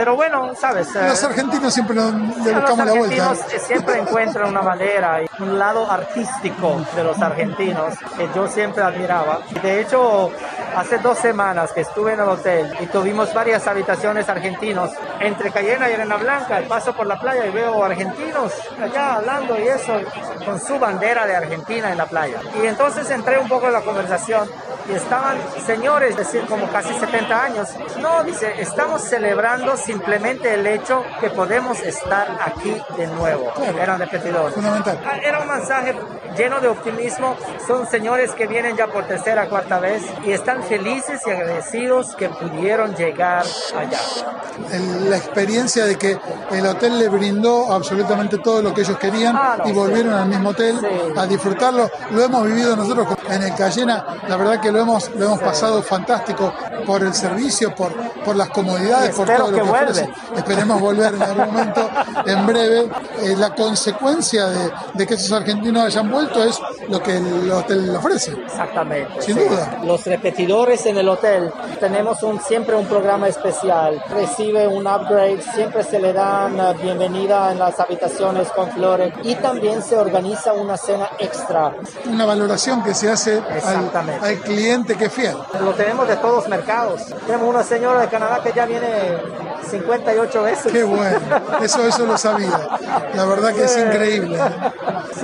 [0.00, 0.94] Pero bueno, sabes.
[0.94, 3.16] Los argentinos siempre le buscamos la vuelta.
[3.16, 8.82] Los argentinos siempre encuentran una manera, un lado artístico de los argentinos que yo siempre
[8.82, 9.40] admiraba.
[9.62, 10.30] De hecho,
[10.76, 15.90] hace dos semanas que estuve en el hotel y tuvimos varias habitaciones argentinos entre Cayena
[15.90, 20.00] y Arena Blanca, paso por la playa y veo argentinos allá hablando y eso
[20.44, 22.40] con su bandera de Argentina en la playa.
[22.62, 24.48] Y entonces entré un poco en la conversación
[24.88, 27.68] y estaban señores, es decir, como casi 70 años.
[28.00, 33.52] No, dice, estamos celebrando simplemente el hecho que podemos estar aquí de nuevo.
[33.80, 34.54] Eran repetidores.
[34.54, 35.00] Fundamental.
[35.04, 35.94] Ah, era un mensaje
[36.36, 37.36] lleno de optimismo.
[37.66, 42.28] Son señores que vienen ya por tercera, cuarta vez y están felices y agradecidos que
[42.28, 43.44] pudieron llegar
[43.76, 44.00] allá.
[45.08, 46.18] la experiencia de que
[46.52, 50.50] el hotel le brindó absolutamente todo lo que ellos querían ah, y volvieron al mismo
[50.50, 50.78] hotel
[51.16, 51.90] a disfrutarlo.
[52.10, 55.82] Lo hemos vivido nosotros en el Cayena, la verdad que lo hemos, lo hemos pasado
[55.82, 56.52] fantástico
[56.86, 57.92] por el servicio, por,
[58.24, 60.08] por las comodidades, por todo lo que, ofrece.
[60.36, 61.90] Esperemos volver en algún momento,
[62.26, 62.90] en breve.
[63.22, 67.96] Eh, la consecuencia de, de que esos argentinos hayan vuelto es lo que el hotel
[67.96, 68.32] ofrece.
[68.32, 69.22] Exactamente.
[69.22, 69.80] Sin duda.
[69.84, 74.02] Los repetidores en el hotel, tenemos un, siempre un programa especial.
[74.10, 79.82] Recibe un upgrade, siempre se le dan bienvenida en las habitaciones con flores y también
[79.82, 81.74] se organiza una cena extra.
[82.06, 83.90] Una valoración que se hace al,
[84.22, 85.36] al cliente que es fiel.
[85.60, 87.02] Lo tenemos de todos mercados.
[87.26, 88.88] Tenemos una señora de Canadá que ya viene
[89.70, 90.72] 58 veces.
[90.72, 91.18] Qué bueno,
[91.62, 92.68] eso, eso lo sabía.
[93.14, 94.38] La verdad que es increíble.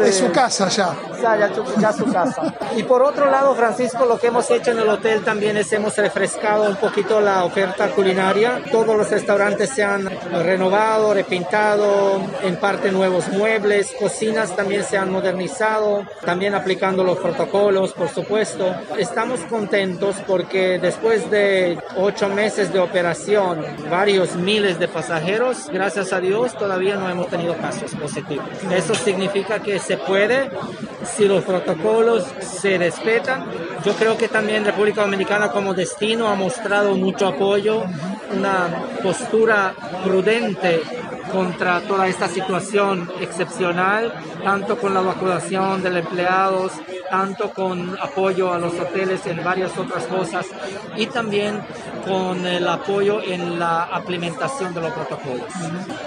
[0.03, 0.86] Es su casa ya.
[1.20, 2.55] Ya, su casa.
[2.77, 5.96] Y por otro lado, Francisco, lo que hemos hecho en el hotel también es hemos
[5.96, 8.62] refrescado un poquito la oferta culinaria.
[8.70, 15.11] Todos los restaurantes se han renovado, repintado, en parte nuevos muebles, cocinas también se han
[15.11, 18.75] modernizado, también aplicando los protocolos, por supuesto.
[18.99, 26.20] Estamos contentos porque después de ocho meses de operación, varios miles de pasajeros, gracias a
[26.20, 28.46] Dios todavía no hemos tenido casos positivos.
[28.70, 30.51] Eso significa que se puede
[31.05, 33.47] si los protocolos se respetan.
[33.85, 37.85] Yo creo que también República Dominicana como destino ha mostrado mucho apoyo,
[38.35, 38.69] una
[39.03, 40.83] postura prudente
[41.33, 44.12] contra toda esta situación excepcional,
[44.43, 46.73] tanto con la vacunación de los empleados,
[47.11, 50.47] tanto con apoyo a los hoteles en varias otras cosas
[50.97, 51.61] y también
[52.07, 55.47] con el apoyo en la implementación de los protocolos.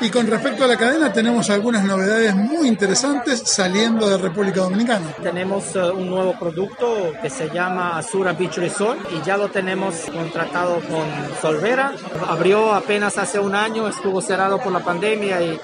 [0.01, 5.07] Y con respecto a la cadena, tenemos algunas novedades muy interesantes saliendo de República Dominicana.
[5.21, 9.95] Tenemos eh, un nuevo producto que se llama Azura Beach Resort y ya lo tenemos
[10.13, 11.05] contratado con
[11.41, 11.93] Solvera.
[12.27, 15.59] Abrió apenas hace un año, estuvo cerrado por la pandemia y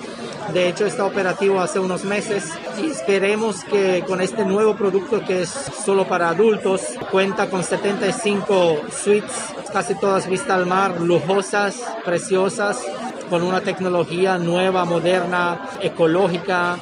[0.54, 2.52] de hecho, está operativo hace unos meses.
[2.82, 6.82] Y esperemos que con este nuevo producto que es solo para adultos,
[7.12, 9.32] cuenta con 75 suites,
[9.74, 12.80] casi todas vistas al mar, lujosas, preciosas,
[13.30, 16.78] con una tecnología nueva, moderna, ecológica,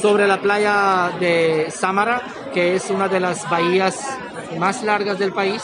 [0.00, 3.98] sobre la playa de Samara, que es una de las bahías
[4.58, 5.62] más largas del país,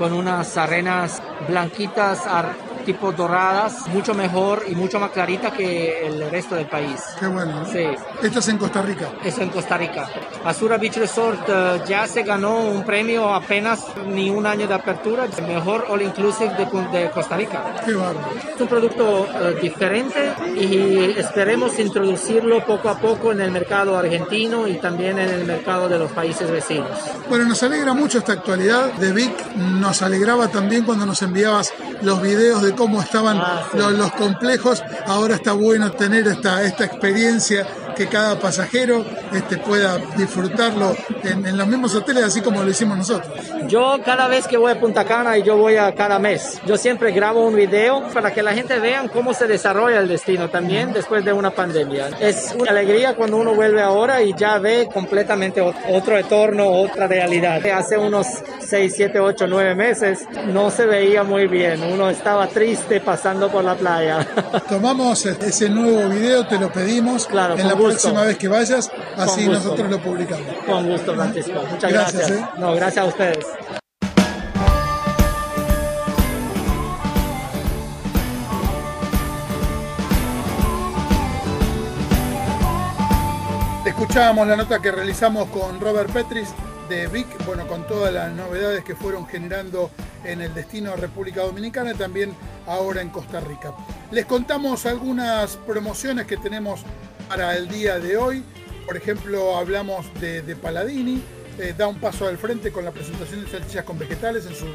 [0.00, 2.26] con unas arenas blanquitas
[2.84, 7.00] tipo doradas, mucho mejor y mucho más clarita que el resto del país.
[7.18, 7.64] Qué bueno.
[7.70, 7.84] Sí.
[8.22, 9.08] Esto es en Costa Rica.
[9.24, 10.08] Eso en Costa Rica.
[10.44, 15.26] Azura Beach Resort eh, ya se ganó un premio apenas ni un año de apertura,
[15.36, 17.74] el mejor all inclusive de, Costa Rica.
[17.84, 18.28] Qué bárbaro.
[18.54, 24.66] Es un producto eh, diferente y esperemos introducirlo poco a poco en el mercado argentino
[24.66, 26.90] y también en el mercado de los países vecinos.
[27.28, 29.54] Bueno, nos alegra mucho esta actualidad de Vic.
[29.56, 31.72] Nos alegraba también cuando nos enviabas
[32.02, 34.82] los videos de cómo estaban ah, los, complejos.
[35.06, 37.66] Ahora está bueno tener esta, esta experiencia
[38.00, 43.30] que cada pasajero este, pueda disfrutarlo en, los mismos hoteles, así como lo hicimos nosotros.
[43.66, 46.78] Yo cada vez que voy a Punta Cana y yo voy a cada mes, yo
[46.78, 50.94] siempre grabo un video para que la gente vea cómo se desarrolla el destino también
[50.94, 52.08] después de una pandemia.
[52.20, 57.60] Es una alegría cuando uno vuelve ahora y ya ve completamente otro entorno, otra realidad.
[57.66, 58.26] Hace unos
[58.60, 63.62] 6, 7, 8, 9 meses no se veía muy bien, uno estaba triste pasando por
[63.62, 64.26] la playa.
[64.70, 67.26] Tomamos ese nuevo video, te lo pedimos.
[67.26, 70.46] Claro, en la próxima vez que vayas, así nosotros lo publicamos.
[70.66, 71.62] Con gusto, Francisco.
[71.70, 72.30] Muchas gracias.
[72.30, 72.46] ¿eh?
[72.58, 73.46] No, gracias a ustedes.
[83.84, 86.48] Escuchábamos la nota que realizamos con Robert Petris
[86.88, 89.90] de Vic, bueno, con todas las novedades que fueron generando
[90.24, 92.34] en el destino República Dominicana y también
[92.66, 93.72] ahora en Costa Rica.
[94.10, 96.80] Les contamos algunas promociones que tenemos
[97.30, 98.42] para el día de hoy.
[98.84, 101.22] Por ejemplo, hablamos de, Paladini,
[101.60, 104.66] eh, da un paso al frente con la presentación de salchichas con vegetales en su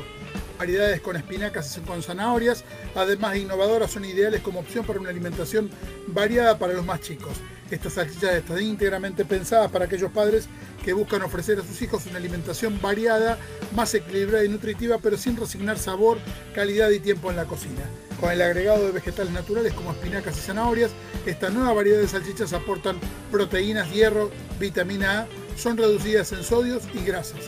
[0.58, 2.64] variedades con espinacas y con zanahorias,
[2.96, 5.70] además de innovadoras, son ideales como opción para una alimentación
[6.08, 7.34] variada para los más chicos.
[7.70, 10.48] Estas salchichas están íntegramente pensadas para aquellos padres
[10.82, 13.38] que buscan ofrecer a sus hijos una alimentación variada,
[13.76, 16.20] más equilibrada y nutritiva, pero sin resignar sabor,
[16.54, 17.84] calidad y tiempo en la cocina.
[18.20, 20.92] Con el agregado de vegetales naturales como espinacas y zanahorias,
[21.26, 22.98] esta nueva variedad de salchichas aportan
[23.32, 27.42] proteínas, hierro, vitamina A, son reducidas en sodios y grasas.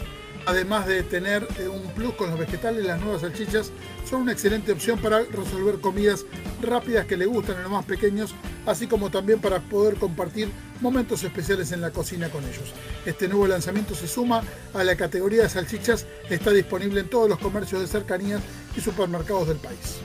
[0.46, 3.72] Además de tener eh, un plus con los vegetales, las nuevas salchichas
[4.10, 6.26] son una excelente opción para resolver comidas
[6.62, 8.34] rápidas que le gustan a los más pequeños,
[8.66, 10.50] así como también para poder compartir
[10.80, 12.74] momentos especiales en la cocina con ellos.
[13.06, 14.42] Este nuevo lanzamiento se suma
[14.74, 18.42] a la categoría de salchichas, está disponible en todos los comercios de cercanías
[18.76, 20.00] y supermercados del país.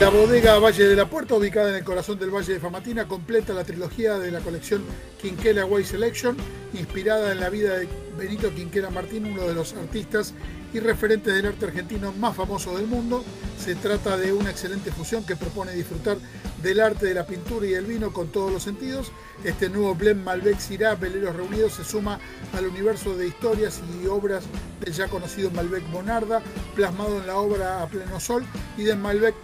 [0.00, 3.54] La bodega Valle de la Puerta, ubicada en el corazón del Valle de Famatina, completa
[3.54, 4.82] la trilogía de la colección
[5.22, 6.36] Quinquela Way Selection,
[6.74, 7.88] inspirada en la vida de
[8.18, 10.34] Benito Quinquela Martín, uno de los artistas
[10.74, 13.24] y referentes del arte argentino más famoso del mundo.
[13.56, 16.18] Se trata de una excelente fusión que propone disfrutar
[16.60, 19.12] del arte de la pintura y el vino con todos los sentidos.
[19.44, 22.18] Este nuevo blend Malbec Syrah Veleros Reunidos se suma
[22.52, 24.44] al universo de historias y obras
[24.80, 26.42] del ya conocido Malbec Bonarda,
[26.74, 28.44] plasmado en la obra A Pleno Sol,
[28.76, 29.34] y del Malbec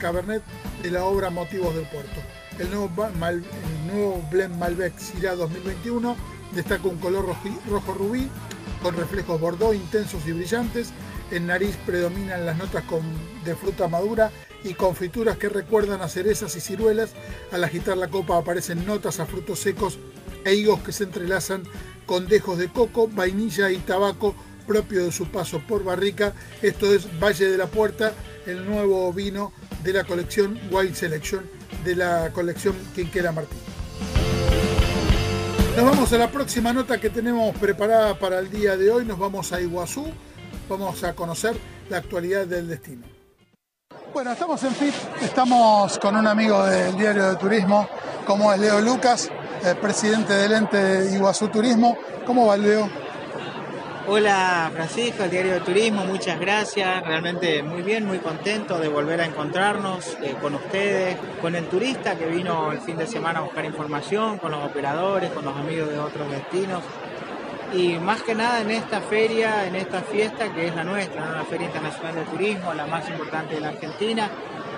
[0.00, 0.42] Cabernet
[0.82, 2.20] de la obra Motivos del Puerto.
[2.58, 6.16] El nuevo, blend Malbec Syrah 2021
[6.54, 7.24] destaca un color
[7.68, 8.28] rojo rubí
[8.82, 10.90] con reflejos bordeaux intensos y brillantes.
[11.30, 12.82] En nariz predominan las notas
[13.44, 14.32] de fruta madura
[14.64, 17.10] y confituras que recuerdan a cerezas y ciruelas.
[17.52, 19.98] Al agitar la copa aparecen notas a frutos secos
[20.44, 21.62] e higos que se entrelazan
[22.06, 24.34] con dejos de coco, vainilla y tabaco
[24.66, 26.34] propio de su paso por barrica.
[26.62, 28.12] Esto es Valle de la Puerta,
[28.46, 29.52] el nuevo vino
[29.82, 31.44] de la colección Wine Selection
[31.84, 33.58] de la colección Quinquera Martín.
[35.76, 39.04] Nos vamos a la próxima nota que tenemos preparada para el día de hoy.
[39.04, 40.06] Nos vamos a Iguazú.
[40.68, 41.56] Vamos a conocer
[41.88, 43.06] la actualidad del destino.
[44.12, 47.88] Bueno, estamos en FIT, estamos con un amigo del diario de turismo,
[48.26, 49.30] como es Leo Lucas,
[49.64, 51.96] el presidente del ente de Iguazú Turismo.
[52.26, 52.90] ¿Cómo va Leo?
[54.06, 59.20] Hola Francisco, el diario de turismo, muchas gracias, realmente muy bien, muy contento de volver
[59.20, 63.42] a encontrarnos eh, con ustedes, con el turista que vino el fin de semana a
[63.42, 66.82] buscar información, con los operadores, con los amigos de otros destinos.
[67.74, 71.44] Y más que nada en esta feria, en esta fiesta que es la nuestra, la
[71.44, 74.30] Feria Internacional de Turismo, la más importante de la Argentina.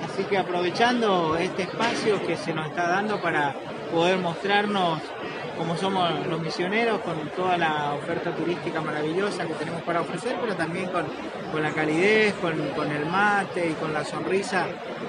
[0.04, 3.54] Así que aprovechando este espacio que se nos está dando para
[3.92, 5.00] poder mostrarnos
[5.56, 10.54] como somos los misioneros, con toda la oferta turística maravillosa que tenemos para ofrecer, pero
[10.56, 14.66] también con, la calidez, con, el mate y con la sonrisa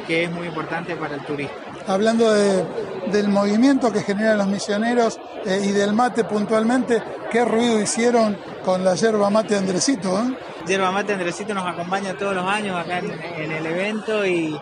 [0.07, 1.53] que es muy importante para el turista.
[1.87, 8.37] Hablando del movimiento que generan los misioneros eh, y del mate puntualmente, ¿qué ruido hicieron
[8.63, 10.17] con la yerba mate Andresito?
[10.19, 10.37] Eh?
[10.67, 14.57] Yerba mate Andresito nos acompaña todos los años acá en el evento y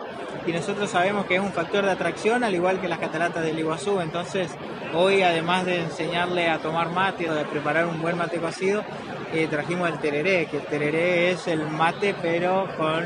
[0.46, 3.58] y nosotros sabemos que es un factor de atracción al igual que las cataratas del
[3.58, 4.00] Iguazú.
[4.00, 4.50] Entonces,
[4.94, 8.84] hoy además de enseñarle a tomar mate o de preparar un buen mate cocido,
[9.32, 13.04] eh, trajimos el tereré, que el tereré es el mate pero con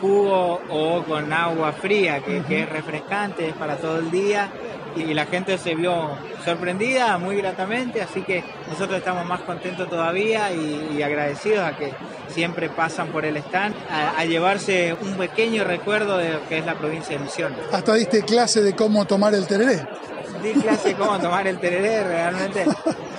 [0.00, 4.50] jugo o con agua fría, que, que es refrescante, es para todo el día
[4.96, 10.50] y la gente se vio sorprendida muy gratamente, así que nosotros estamos más contentos todavía
[10.52, 11.92] y, agradecidos a que
[12.28, 16.74] siempre pasan por el stand a, llevarse un pequeño recuerdo de lo que es la
[16.74, 17.58] provincia de Misiones.
[17.70, 19.86] Hasta diste clase de cómo tomar el tereré.
[20.54, 22.64] Clase cómo tomar el tereré, realmente.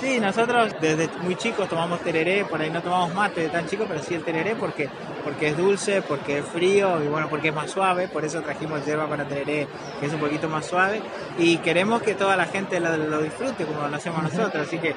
[0.02, 3.86] Sí, nosotros desde muy chicos tomamos tereré, por ahí no tomamos mate de tan chico,
[3.88, 4.90] pero sí el tereré porque,
[5.24, 8.86] porque es dulce, porque es frío y bueno, porque es más suave, por eso trajimos
[8.86, 9.68] yerba para tereré,
[10.00, 11.02] que es un poquito más suave
[11.40, 14.96] y queremos que toda la gente lo, disfrute como lo hacemos nosotros, así que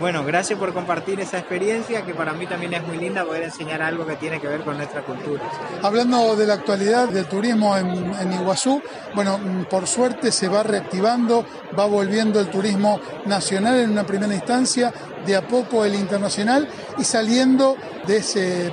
[0.00, 3.82] bueno, gracias por compartir esa experiencia que para mí también es muy linda poder enseñar
[3.82, 5.42] algo que tiene que ver con nuestra cultura.
[5.82, 8.82] Hablando de la actualidad del turismo en, Iguazú,
[9.14, 11.44] bueno, por suerte se va reactivando,
[11.78, 14.92] va volviendo el turismo nacional en una primera instancia,
[15.24, 16.68] de a poco el internacional
[16.98, 18.72] y saliendo de ese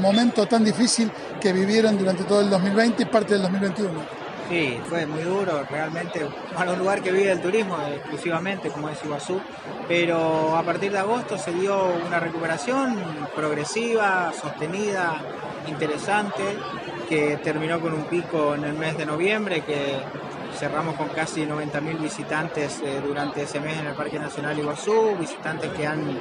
[0.00, 4.18] momento tan difícil que vivieron durante todo el 2020 y parte del 2021.
[4.48, 8.98] Sí, fue muy duro, realmente para un lugar que vive el turismo exclusivamente, como es
[9.04, 9.40] Iguazú,
[9.86, 12.96] pero a partir de agosto se dio una recuperación
[13.36, 15.20] progresiva, sostenida,
[15.66, 16.42] interesante,
[17.10, 19.98] que terminó con un pico en el mes de noviembre, que
[20.58, 25.70] cerramos con casi 90.000 visitantes eh, durante ese mes en el Parque Nacional Iguazú, visitantes
[25.70, 26.20] que han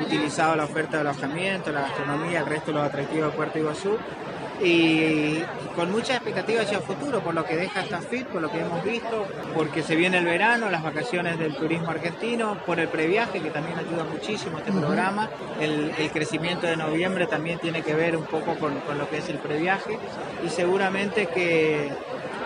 [0.00, 3.98] utilizado la oferta de alojamiento, la gastronomía, el resto de los atractivos de Puerto Iguazú.
[4.62, 5.42] Y
[5.74, 8.60] con mucha expectativa hacia el futuro por lo que deja esta FIT, por lo que
[8.60, 13.40] hemos visto, porque se viene el verano, las vacaciones del turismo argentino, por el previaje
[13.40, 15.28] que también ayuda muchísimo este programa,
[15.60, 19.28] el, crecimiento de noviembre también tiene que ver un poco con, con lo que es
[19.28, 19.98] el previaje
[20.46, 21.90] y seguramente que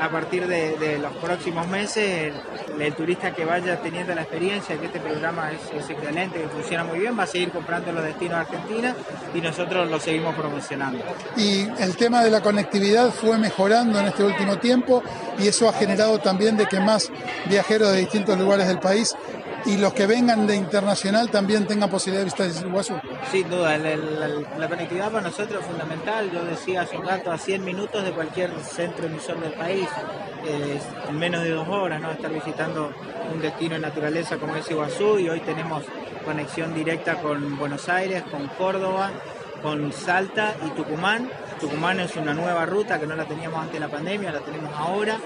[0.01, 2.33] a partir de, los próximos meses
[2.79, 6.85] el, turista que vaya teniendo la experiencia de que este programa es, excelente, que funciona
[6.85, 8.95] muy bien, va a seguir comprando los destinos a Argentina
[9.35, 11.05] y nosotros lo seguimos promocionando.
[11.37, 15.03] Y el tema de la conectividad fue mejorando en este último tiempo
[15.39, 17.11] y eso ha generado también de que más
[17.47, 19.15] viajeros de distintos lugares del país
[19.67, 22.95] y los que vengan de internacional también tengan posibilidad de visitar Iguazú.
[23.31, 26.31] Sin duda, la conectividad para nosotros es fundamental.
[26.31, 29.89] Yo decía hace un rato, a 100 minutos de cualquier centro emisor del país,
[31.09, 32.11] en menos de dos horas, ¿no?
[32.11, 32.93] estar visitando
[33.33, 35.85] un destino de naturaleza como es Iguazú y hoy tenemos
[36.25, 39.11] conexión directa con Buenos Aires, con Córdoba,
[39.63, 41.31] con Salta y Tucumán.
[41.61, 44.73] Tucumán es una nueva ruta que no la teníamos antes de la pandemia, la tenemos
[44.77, 45.19] ahora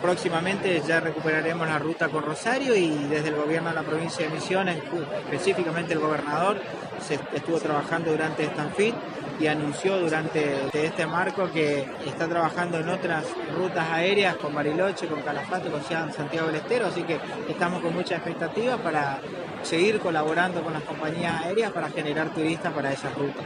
[0.00, 4.34] próximamente ya recuperaremos la ruta con Rosario y desde el gobierno de la provincia de
[4.34, 4.78] Misiones,
[5.24, 6.60] específicamente el gobernador,
[7.06, 8.94] se estuvo trabajando durante Stanfit
[9.38, 13.24] y anunció durante este marco que está trabajando en otras
[13.56, 17.18] rutas aéreas con Bariloche, con Calafate, con Santiago del Estero, así que
[17.48, 19.20] estamos con mucha expectativa para
[19.62, 23.44] seguir colaborando con las compañías aéreas para generar turistas para esas rutas.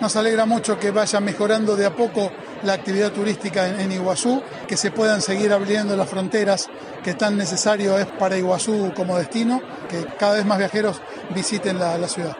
[0.00, 2.32] Nos alegra mucho que vaya mejorando de a poco
[2.62, 6.68] la actividad turística en, Iguazú, que se puedan seguir abriendo las fronteras
[7.02, 11.00] que tan necesario es para Iguazú como destino, que cada vez más viajeros
[11.34, 12.36] visiten la ciudad.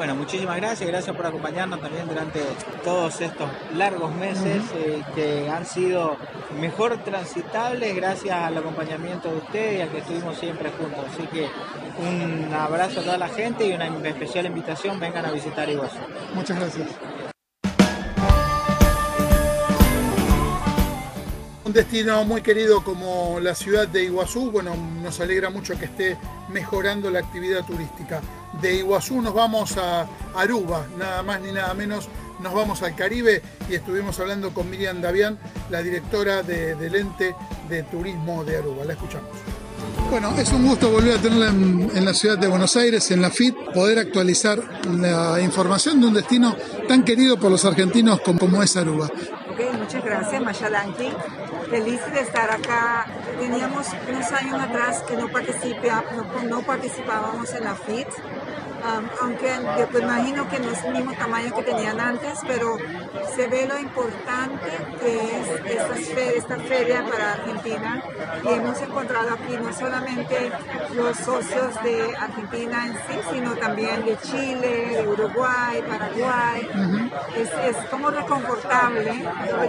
[0.00, 2.40] Bueno, muchísimas gracias, gracias por acompañarnos también durante
[2.82, 6.16] todos estos largos meses eh, que han sido
[6.58, 11.04] mejor transitables gracias al acompañamiento de usted y al que estuvimos siempre juntos.
[11.12, 11.50] Así que
[11.98, 15.98] un abrazo a toda la gente y una especial invitación, vengan a visitar Iguazú.
[16.34, 16.88] Muchas gracias.
[21.70, 26.16] Un destino muy querido como la ciudad de Iguazú, bueno, nos alegra mucho que esté
[26.48, 28.20] mejorando la actividad turística.
[28.60, 30.04] De Iguazú nos vamos a
[30.34, 32.08] Aruba, nada más ni nada menos,
[32.40, 33.40] nos vamos al Caribe
[33.70, 35.38] y estuvimos hablando con Miriam Davián,
[35.70, 37.36] la directora del ente
[37.68, 38.84] de turismo de Aruba.
[38.84, 39.30] La escuchamos.
[40.10, 43.30] Bueno, es un gusto volver a tenerla en, la ciudad de Buenos Aires, en la
[43.30, 44.60] FIT, poder actualizar
[44.90, 46.56] la información de un destino
[46.88, 49.08] tan querido por los argentinos como, como es Aruba.
[49.72, 51.12] Muchas gracias, Machalanqui
[51.70, 53.06] feliz de estar acá.
[53.38, 58.08] Teníamos unos años atrás que no, no, no participábamos en la FIT
[59.20, 62.76] aunque yo pues, imagino que no es el mismo tamaño que tenían antes, pero
[63.34, 64.66] se ve lo importante
[65.00, 68.02] que es esta feria, para Argentina
[68.44, 70.52] y hemos encontrado aquí no solamente
[70.94, 76.68] los socios de Argentina en sí, sino también de Chile, de Uruguay, Paraguay.
[77.36, 79.24] es, como reconfortable.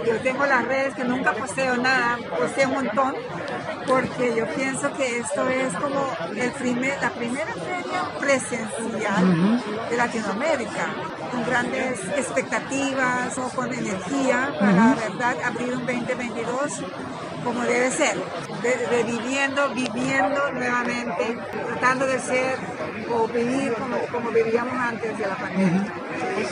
[0.06, 3.14] Yo tengo las redes que nunca poseo nada, poseo un montón,
[3.86, 9.01] porque yo pienso que esto es como el primer, la primera feria presencial
[9.90, 10.94] de Latinoamérica,
[11.30, 16.82] con grandes expectativas o con energía para, verdad, abrir un 2022
[17.44, 18.16] como debe ser,
[18.90, 22.56] reviviendo, viviendo nuevamente, tratando de ser
[23.10, 25.92] o vivir como, como vivíamos antes de la pandemia.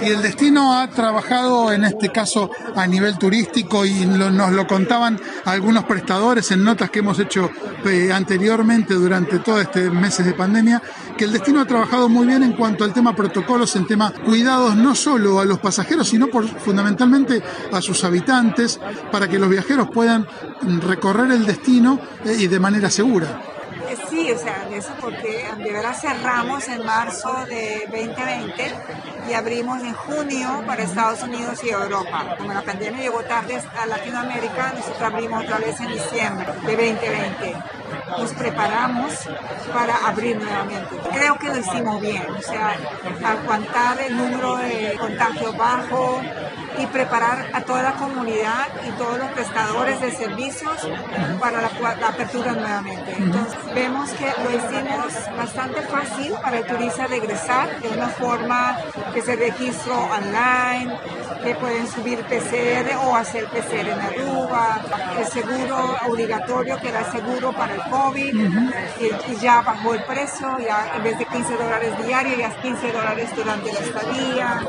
[0.03, 5.21] Y el destino ha trabajado en este caso a nivel turístico y nos lo contaban
[5.45, 7.51] algunos prestadores en notas que hemos hecho
[7.85, 10.83] eh, anteriormente durante todos estos meses de pandemia,
[11.21, 14.75] que el destino ha trabajado muy bien en cuanto al tema protocolos, en tema cuidados
[14.75, 18.81] no solo a los pasajeros, sino por, fundamentalmente a sus habitantes,
[19.13, 20.27] para que los viajeros puedan
[20.81, 23.39] recorrer el destino eh, y de manera segura.
[24.09, 28.75] Sí, o sea, eso porque de verdad cerramos en marzo de 2020
[29.29, 32.35] y abrimos en junio para Estados Unidos y Europa.
[32.39, 37.80] Como la pandemia llegó tarde a Latinoamérica, nosotros abrimos otra vez en diciembre de 2020.
[38.19, 39.13] Nos preparamos
[39.73, 40.97] para abrir nuevamente.
[41.13, 42.77] Creo que lo hicimos bien, o sea,
[43.25, 46.21] aguantar el número de contagios bajo,
[46.81, 50.89] y preparar a toda la comunidad y todos los prestadores de servicios
[51.39, 53.15] para la, apertura nuevamente.
[53.17, 58.79] Entonces vemos que lo hicimos bastante fácil para el turista regresar de una forma
[59.15, 60.99] que se registró online,
[61.45, 64.81] que pueden subir PCR o hacer PCR en Aruba,
[65.19, 68.35] el seguro obligatorio que era seguro para el COVID COVID
[69.29, 72.93] y, ya bajó el precio, ya en vez de 15 dólares diario, ya es 15
[72.93, 74.61] dólares durante la estadía.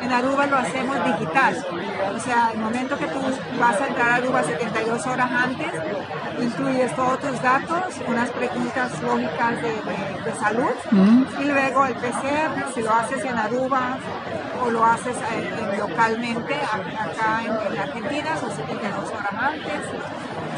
[0.00, 3.20] En Aruba lo hacemos digital, o sea, el momento que tú
[3.58, 5.70] vas a entrar a Aruba 72 horas antes,
[6.40, 10.70] incluyes todos tus datos, unas preguntas lógicas de, salud
[11.40, 13.98] y luego el PCR, si lo haces en Aruba
[14.64, 19.80] o lo haces eh, localmente acá en, Argentina, son 72 horas antes.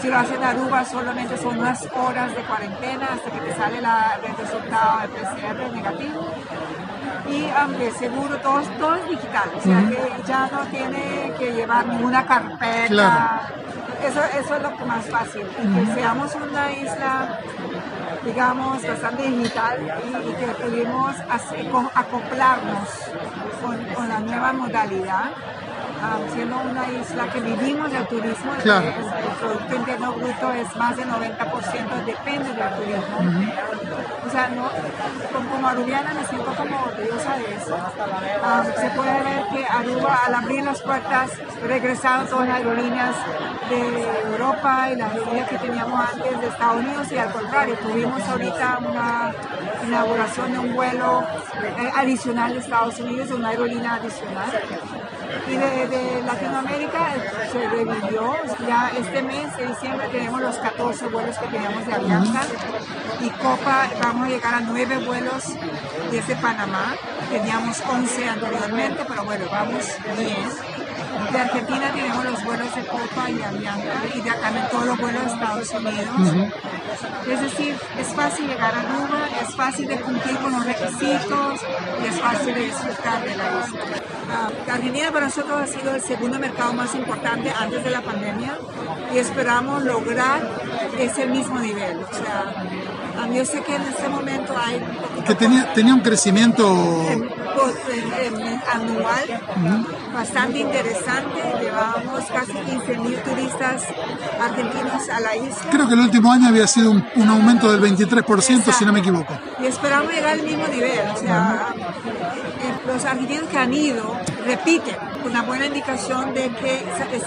[0.01, 3.78] Si lo haces en Aruba solamente son unas horas de cuarentena hasta que te sale
[3.78, 6.30] el resultado del PCR negativo
[7.28, 11.86] y aunque seguro todo, todo es digital, o sea que ya no tiene que llevar
[11.86, 13.48] ninguna carpeta.
[14.04, 17.40] Eso, eso es lo que más fácil, y que seamos una isla,
[18.22, 21.14] digamos, bastante digital y, que pudimos
[21.94, 22.88] acoplarnos
[23.62, 25.30] con, con la nueva modalidad
[26.32, 28.94] siendo una isla que vivimos del turismo, el,
[29.40, 33.18] Producto Interno Bruto es más del 90% depende del turismo.
[34.26, 34.70] O sea, no,
[35.50, 37.76] como, arubiana me siento como orgullosa de eso.
[38.80, 41.30] se puede ver que Aruba, al abrir las puertas,
[41.66, 43.14] regresaron todas las aerolíneas
[43.68, 48.22] de Europa y las aerolíneas que teníamos antes de Estados Unidos y al contrario, tuvimos
[48.22, 49.32] ahorita una
[49.86, 51.22] inauguración de un vuelo
[51.62, 54.50] eh, adicional de Estados Unidos, una aerolínea adicional
[55.48, 57.14] y de, Latinoamérica
[57.52, 58.34] se revivió.
[58.66, 62.40] Ya este mes de diciembre tenemos los 14 vuelos que teníamos de Avianca
[63.20, 65.44] y Copa vamos a llegar a 9 vuelos
[66.10, 66.94] desde Panamá.
[67.30, 69.84] Teníamos 11 anteriormente, pero bueno, vamos
[70.18, 70.84] bien.
[71.32, 75.24] De Argentina tenemos los vuelos de Copa y Avianca y de acá todos los vuelos
[75.24, 76.50] de Estados Unidos.
[77.28, 81.60] Es decir, es fácil llegar a Aruba, es fácil de cumplir con los requisitos
[82.02, 84.03] y es fácil de disfrutar de la isla.
[84.26, 88.58] Uh, Argentina para nosotros ha sido el segundo mercado más importante antes de la pandemia
[89.14, 90.40] y esperamos lograr
[90.98, 91.98] ese mismo nivel.
[91.98, 94.80] O sea, yo sé que en este momento hay...
[95.26, 96.66] Que tenía, tenía un crecimiento...
[98.72, 99.40] anual
[100.14, 101.40] bastante interesante.
[101.60, 103.82] Llevamos casi 15 mil turistas
[104.40, 105.70] argentinos a la isla.
[105.70, 109.36] Creo que el último año había sido un, aumento del 23%, si no me equivoco.
[109.60, 111.00] Y esperamos llegar al mismo nivel.
[111.12, 112.53] O sea, eh,
[112.87, 117.22] los argentinos que han ido repiten una buena indicación de que es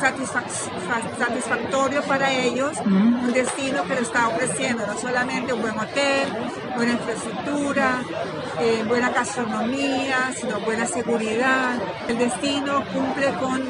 [1.18, 6.28] satisfactorio para ellos un destino que lo está ofreciendo, no solamente un buen hotel,
[6.78, 8.02] buena infraestructura,
[8.60, 11.76] eh, buena gastronomía, sino buena seguridad.
[12.08, 13.62] El destino cumple con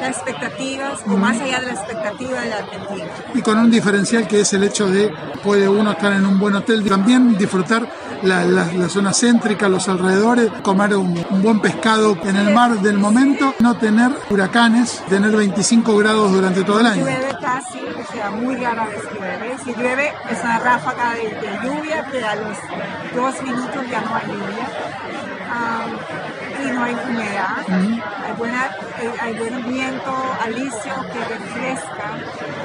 [0.00, 3.06] las expectativas o más allá de la expectativa de la Argentina.
[3.34, 6.54] Y con un diferencial que es el hecho de puede uno estar en un buen
[6.56, 7.88] hotel, también disfrutar
[8.22, 13.54] la, la, zona céntrica, los alrededores, comer un, buen pescado en el mar del momento,
[13.60, 17.02] no tener huracanes, tener 25 grados durante todo el año.
[17.02, 19.56] Llueve casi, o sea, muy rara vez llueve.
[19.64, 21.30] Si llueve es una ráfaga de,
[21.64, 22.58] lluvia, pero a los
[23.14, 24.68] dos minutos ya no hay lluvia.
[26.62, 28.66] y no hay humedad, hay, buena,
[29.00, 32.06] eh, hay, buen viento alisio que refresca,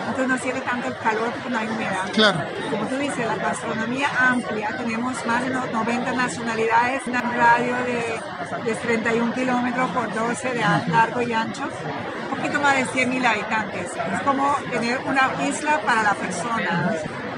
[0.08, 2.10] entonces no siente tanto el calor porque no hay humedad.
[2.14, 2.40] Claro.
[2.70, 8.20] Como tú dices, la gastronomía amplia, tenemos más de 90 nacionalidades, un radio de,
[8.66, 11.64] de 31 kilómetros por 12 de largo y ancho,
[12.32, 13.92] un poquito más de 100.000 habitantes.
[14.14, 16.96] Es como tener una isla para la persona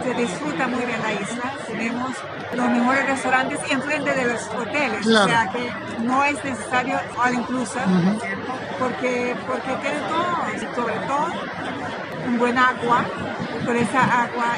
[0.08, 1.53] se disfruta muy bien la isla.
[1.68, 2.12] Tenemos
[2.53, 5.05] los mejores restaurantes enfrente de los hoteles.
[5.05, 5.70] O sea que
[6.01, 7.84] no es necesario all inclusive
[8.80, 11.28] porque, porque tiene todo, sobre todo
[12.28, 13.03] un buen agua.
[13.66, 14.55] Por esa agua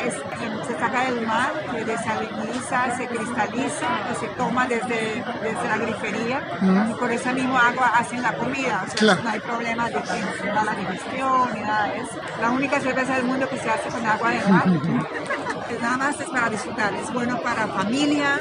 [0.67, 6.41] se saca del mar, se desaliniza, se cristaliza y se toma desde, desde la grifería.
[6.89, 8.85] Y por esa misma agua hacen la comida.
[8.87, 12.19] O sea, no hay problema de que la digestión ni nada de eso.
[12.41, 14.65] La única cerveza del mundo que se hace con agua de mar.
[15.81, 18.39] nada más es para disfrutar, es bueno para familia,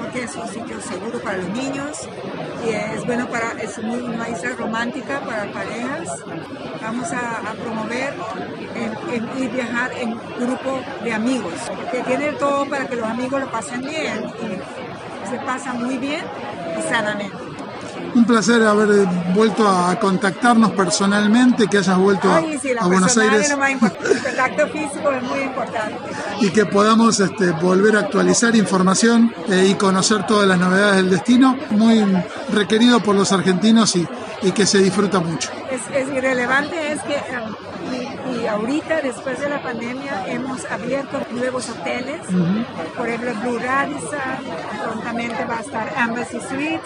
[0.00, 2.08] porque es un sitio seguro para los niños,
[2.64, 6.22] y es bueno para, es muy, una isla romántica para parejas.
[6.80, 8.14] Vamos a, promover
[9.36, 11.52] y viajar en grupo de amigos,
[11.90, 16.24] que tiene todo para que los amigos lo pasen bien y se pasa muy bien
[16.78, 17.52] y sanamente
[18.14, 22.40] un placer haber vuelto a contactarnos personalmente, que hayas vuelto a,
[22.86, 23.50] Buenos Aires.
[23.50, 25.96] el contacto físico es muy importante.
[26.40, 31.10] Y que podamos este, volver a actualizar información eh, y conocer todas las novedades del
[31.10, 32.04] destino, muy
[32.52, 34.06] requerido por los argentinos y,
[34.42, 35.50] y que se disfruta mucho.
[35.70, 37.71] Es, irrelevante es que, y,
[38.52, 42.20] ahorita, después de la pandemia, hemos abierto nuevos hoteles.
[42.96, 44.20] Por ejemplo, Blue Radisson,
[44.84, 46.82] prontamente va a estar Embassy Suite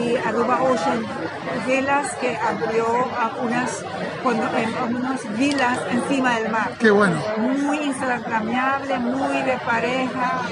[0.00, 1.04] y Aruba Ocean
[1.66, 2.86] Villas que abrió
[3.42, 3.84] unas,
[4.24, 6.72] unas villas encima del mar.
[6.78, 7.16] Qué bueno.
[7.38, 10.42] Muy instagramable, muy de pareja,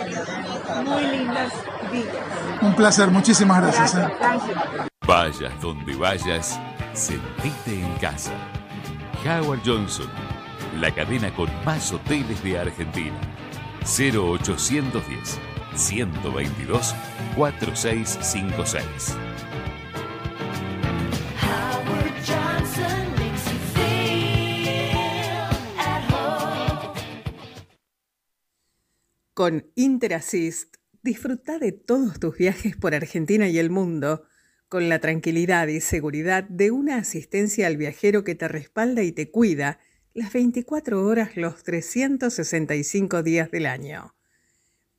[0.85, 1.53] muy lindas
[1.91, 2.15] villas.
[2.61, 3.95] Un placer, muchísimas gracias.
[3.95, 4.09] ¿eh?
[5.07, 6.61] Vayas donde vayas,
[6.93, 8.33] sentite en casa.
[9.25, 10.09] Howard Johnson,
[10.81, 13.19] la cadena con más hoteles de Argentina.
[13.83, 15.39] 0810
[15.75, 16.95] 122
[17.37, 19.17] 4656.
[29.35, 34.25] Con Interassist, disfruta de todos tus viajes por Argentina y el mundo
[34.71, 39.29] con la tranquilidad y seguridad de una asistencia al viajero que te respalda y te
[39.29, 39.81] cuida
[40.15, 44.15] las 24 horas los 365 días del año.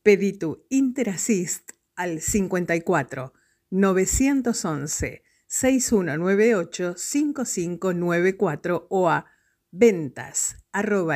[0.03, 3.31] Pedí tu Interassist al 54
[3.69, 9.25] 911 6198 5594 o a
[9.71, 11.15] ventas arroba.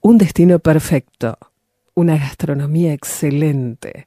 [0.00, 1.36] Un destino perfecto,
[1.94, 4.06] una gastronomía excelente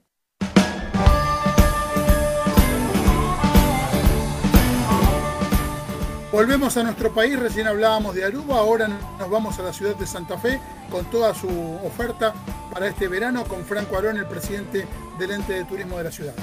[6.31, 10.07] Volvemos a nuestro país, recién hablábamos de Aruba, ahora nos vamos a la ciudad de
[10.07, 11.49] Santa Fe con toda su
[11.83, 12.33] oferta
[12.71, 14.87] para este verano con Franco Arón, el presidente
[15.19, 16.33] del ente de turismo de la ciudad.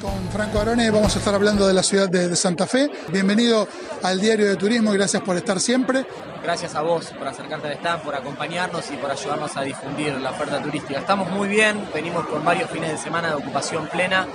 [0.00, 2.90] Con Franco Arone vamos a estar hablando de la ciudad de, Santa Fe.
[3.08, 3.66] Bienvenido
[4.04, 6.06] al Diario de Turismo y gracias por estar siempre.
[6.42, 10.30] Gracias a vos por acercarte al stand, por acompañarnos y por ayudarnos a difundir la
[10.30, 10.98] oferta turística.
[10.98, 14.26] Estamos muy bien, venimos con varios fines de semana de ocupación plena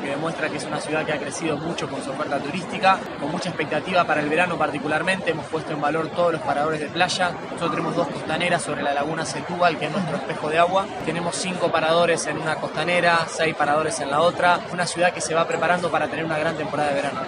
[0.00, 3.30] que demuestra que es una ciudad que ha crecido mucho con su oferta turística, con
[3.30, 5.30] mucha expectativa para el verano particularmente.
[5.30, 7.32] Hemos puesto en valor todos los paradores de playa.
[7.42, 10.86] Nosotros tenemos dos costaneras sobre la laguna Setúbal, que es nuestro espejo de agua.
[11.04, 14.60] Tenemos cinco paradores en una costanera, seis paradores en la otra.
[14.72, 17.20] Una ciudad que se va preparando para tener una gran temporada de verano.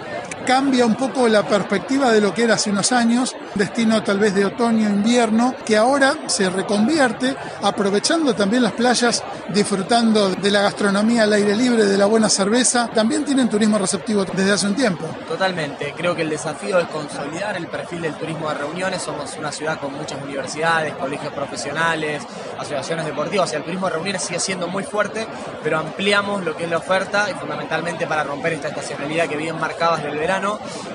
[0.45, 4.35] Cambia un poco la perspectiva de lo que era hace unos años, destino tal vez
[4.35, 9.23] de otoño, invierno, que ahora se reconvierte aprovechando también las playas,
[9.53, 14.25] disfrutando de la gastronomía al aire libre, de la buena cerveza también tienen turismo receptivo
[14.25, 15.05] desde hace un tiempo.
[15.27, 19.01] Totalmente, creo que el desafío es consolidar el perfil del turismo de reuniones.
[19.01, 22.21] Somos una ciudad con muchas universidades, colegios profesionales,
[22.57, 23.47] asociaciones deportivas.
[23.47, 25.25] O sea, el turismo de reuniones sigue siendo muy fuerte,
[25.63, 29.57] pero ampliamos lo que es la oferta y fundamentalmente para romper esta estacionalidad que bien
[29.59, 30.32] marcabas del verano.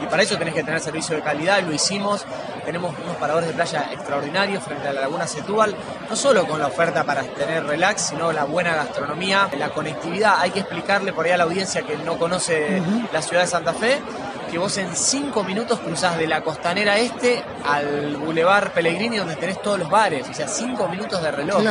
[0.02, 2.24] Y para eso tenés que tener servicio de calidad, lo hicimos.
[2.64, 5.74] Tenemos unos paradores de playa extraordinarios frente a la laguna Setúbal,
[6.08, 10.34] no solo con la oferta para tener relax, sino la buena gastronomía, la conectividad.
[10.38, 12.82] Hay que explicarle por ahí a la audiencia que no conoce
[13.12, 14.00] la ciudad de Santa Fe,
[14.50, 19.60] que vos en cinco minutos cruzás de la costanera este al Boulevard Pellegrini donde tenés
[19.62, 21.62] todos los bares, o sea, cinco minutos de reloj.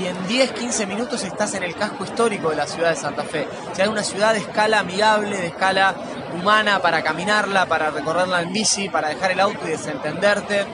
[0.00, 3.22] Y en 10, 15 minutos estás en el casco histórico de la ciudad de Santa
[3.22, 3.46] Fe.
[3.70, 5.94] O sea, es una ciudad de escala amigable, de escala
[6.34, 10.66] humana para caminarla, para recorrerla en bici, para dejar el auto y desentenderte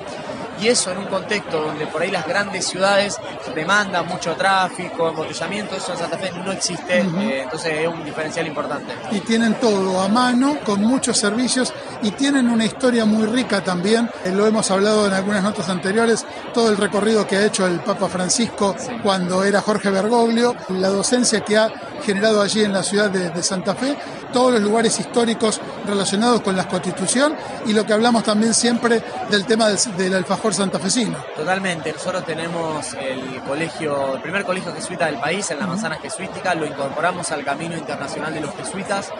[0.60, 3.18] y eso en un contexto donde por ahí las grandes ciudades
[3.54, 8.46] demandan mucho tráfico, embotellamiento, eso en Santa Fe no existe, eh, entonces es un diferencial
[8.46, 8.92] importante.
[9.10, 14.10] Y tienen todo a mano, con muchos servicios y tienen una historia muy rica también,
[14.24, 17.80] eh, lo hemos hablado en algunas notas anteriores, todo el recorrido que ha hecho el
[17.80, 21.70] Papa Francisco cuando era Jorge Bergoglio, la docencia que ha
[22.02, 23.96] generado allí en la ciudad de, Santa Fe,
[24.32, 27.34] todos los lugares históricos relacionados con la Constitución
[27.66, 31.16] y lo que hablamos también siempre del tema del, alfajor santafesino.
[31.36, 36.54] Totalmente, nosotros tenemos el colegio, el primer colegio jesuita del país en la manzana jesuítica,
[36.54, 39.10] lo incorporamos al Camino Internacional de los Jesuitas.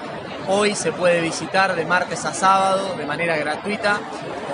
[0.49, 4.01] Hoy se puede visitar de martes a sábado de manera gratuita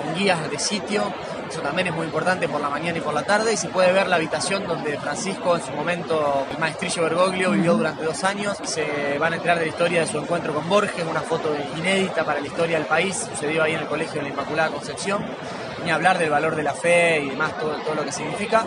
[0.03, 1.03] con guías de sitio
[1.49, 3.53] eso también es muy importante por la mañana y por la tarde.
[3.53, 7.75] Y se puede ver la habitación donde Francisco, en su momento, el maestrillo Bergoglio, vivió
[7.75, 8.57] durante dos años.
[8.63, 12.23] Se van a enterar de la historia de su encuentro con Borges, una foto inédita
[12.23, 13.27] para la historia del país.
[13.29, 15.25] Sucedió ahí en el Colegio de la Inmaculada Concepción
[15.87, 18.65] ni hablar del valor de la fe y demás, todo, todo lo que significa.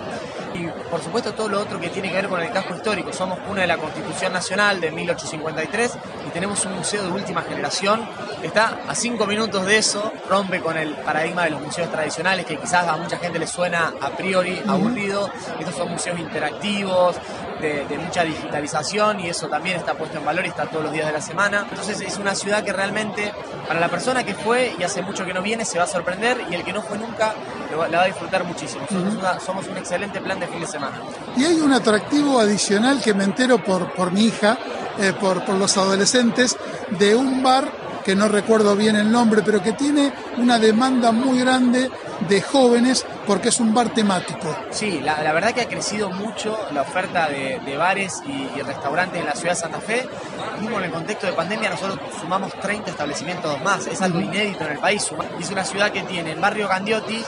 [0.54, 3.12] Y por supuesto todo lo otro que tiene que ver con el casco histórico.
[3.12, 5.92] Somos una de la Constitución Nacional de 1853
[6.30, 8.06] y tenemos un museo de última generación
[8.40, 12.46] que está a cinco minutos de eso, rompe con el paradigma de los museos tradicionales
[12.46, 15.30] que quizás a mucha gente le suena a priori aburrido.
[15.58, 17.16] Estos son museos interactivos,
[17.60, 20.92] de, de, mucha digitalización y eso también está puesto en valor y está todos los
[20.92, 21.66] días de la semana.
[21.68, 23.32] Entonces es una ciudad que realmente
[23.68, 26.38] para la persona que fue y hace mucho que no viene se va a sorprender
[26.50, 27.34] y el que no fue nunca
[27.70, 28.86] la va a disfrutar muchísimo.
[28.88, 31.00] Somos, una, somos un excelente plan de fin de semana.
[31.36, 34.58] Y hay un atractivo adicional que me entero por, por mi hija,
[35.00, 36.56] eh, por, por los adolescentes,
[36.98, 37.70] de un bar
[38.04, 41.90] que no recuerdo bien el nombre, pero que tiene una demanda muy grande
[42.28, 44.54] de jóvenes porque es un bar temático.
[44.70, 48.62] Sí, la, la verdad que ha crecido mucho la oferta de, de bares y, y,
[48.62, 50.08] restaurantes en la ciudad de Santa Fe.
[50.60, 54.72] Mismo en el contexto de pandemia nosotros sumamos 30 establecimientos más, es algo inédito en
[54.72, 55.10] el país.
[55.38, 57.22] Es una ciudad que tiene en barrio Gandiotti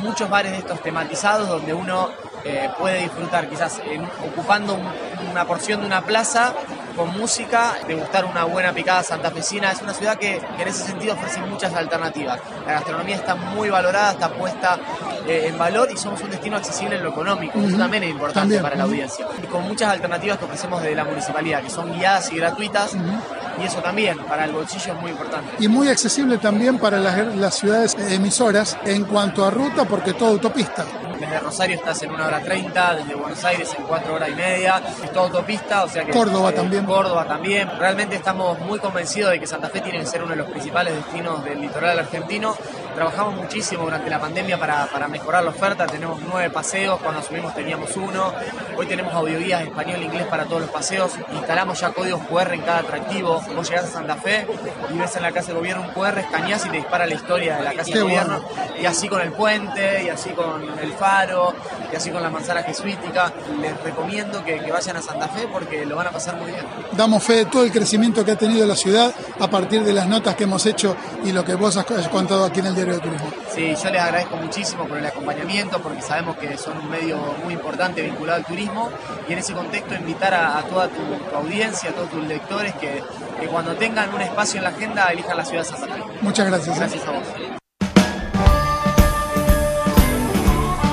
[0.00, 2.10] muchos bares de estos tematizados donde uno
[2.44, 4.86] eh, puede disfrutar quizás en, ocupando un,
[5.30, 6.54] una porción de una plaza
[6.96, 9.70] con música, degustar una buena picada santafesina.
[9.70, 12.40] Es una ciudad que, que, en ese sentido ofrece muchas alternativas.
[12.66, 14.78] La gastronomía está muy valorada, está puesta
[15.26, 17.58] eh, en valor y somos un destino accesible en lo económico.
[17.58, 17.68] Uh -huh.
[17.68, 18.62] Eso también es importante también.
[18.62, 19.26] para la audiencia.
[19.42, 22.94] Y con muchas alternativas que ofrecemos desde la municipalidad, que son guiadas y gratuitas.
[22.94, 23.62] Uh -huh.
[23.62, 25.56] Y eso también, para el bolsillo es muy importante.
[25.58, 30.30] Y muy accesible también para las, las ciudades emisoras en cuanto a ruta, porque todo
[30.30, 30.84] autopista.
[31.26, 34.80] Desde Rosario estás en una hora treinta, desde Buenos Aires en cuatro horas y media,
[35.02, 36.12] es todo autopista, o sea que...
[36.12, 36.86] Córdoba eh, también.
[36.86, 37.68] Córdoba también.
[37.78, 40.94] Realmente estamos muy convencidos de que Santa Fe tiene que ser uno de los principales
[40.94, 42.56] destinos del litoral argentino.
[42.96, 47.54] Trabajamos muchísimo durante la pandemia para, para mejorar la oferta, tenemos nueve paseos, cuando subimos
[47.54, 48.32] teníamos uno,
[48.74, 52.62] hoy tenemos audioguías español e inglés para todos los paseos, instalamos ya códigos QR en
[52.62, 54.46] cada atractivo, vos llegás a Santa Fe
[54.94, 57.58] y ves en la Casa de Gobierno un QR, escaneás y te dispara la historia
[57.58, 58.76] de la Casa de Gobierno, bueno.
[58.80, 61.54] y así con el puente, y así con el faro,
[61.92, 63.30] y así con la manzana jesuítica.
[63.60, 66.64] Les recomiendo que, que, vayan a Santa Fe porque lo van a pasar muy bien.
[66.92, 70.08] Damos fe de todo el crecimiento que ha tenido la ciudad a partir de las
[70.08, 73.00] notas que hemos hecho y lo que vos has contado aquí en el Diario de
[73.00, 73.30] Turismo.
[73.50, 77.54] Sí, yo les agradezco muchísimo por el acompañamiento porque sabemos que son un medio muy
[77.54, 78.90] importante vinculado al turismo
[79.28, 82.74] y en ese contexto invitar a, a toda tu, tu, audiencia, a todos tus lectores
[82.74, 83.02] que,
[83.40, 86.02] que, cuando tengan un espacio en la agenda elijan la ciudad de Santa Fe.
[86.20, 86.78] Muchas gracias.
[86.78, 87.22] Gracias a vos.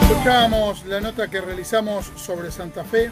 [0.01, 3.11] Escuchábamos la nota que realizamos sobre Santa Fe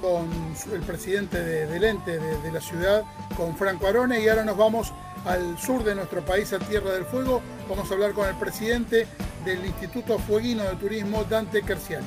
[0.00, 0.28] con
[0.72, 3.02] el presidente de, del ente de, de, la ciudad,
[3.36, 4.92] con Franco Arone, y ahora nos vamos
[5.28, 7.42] al sur de nuestro país, a Tierra del Fuego.
[7.68, 9.06] Vamos a hablar con el presidente
[9.44, 12.06] del Instituto Fueguino de Turismo, Dante Kerciani.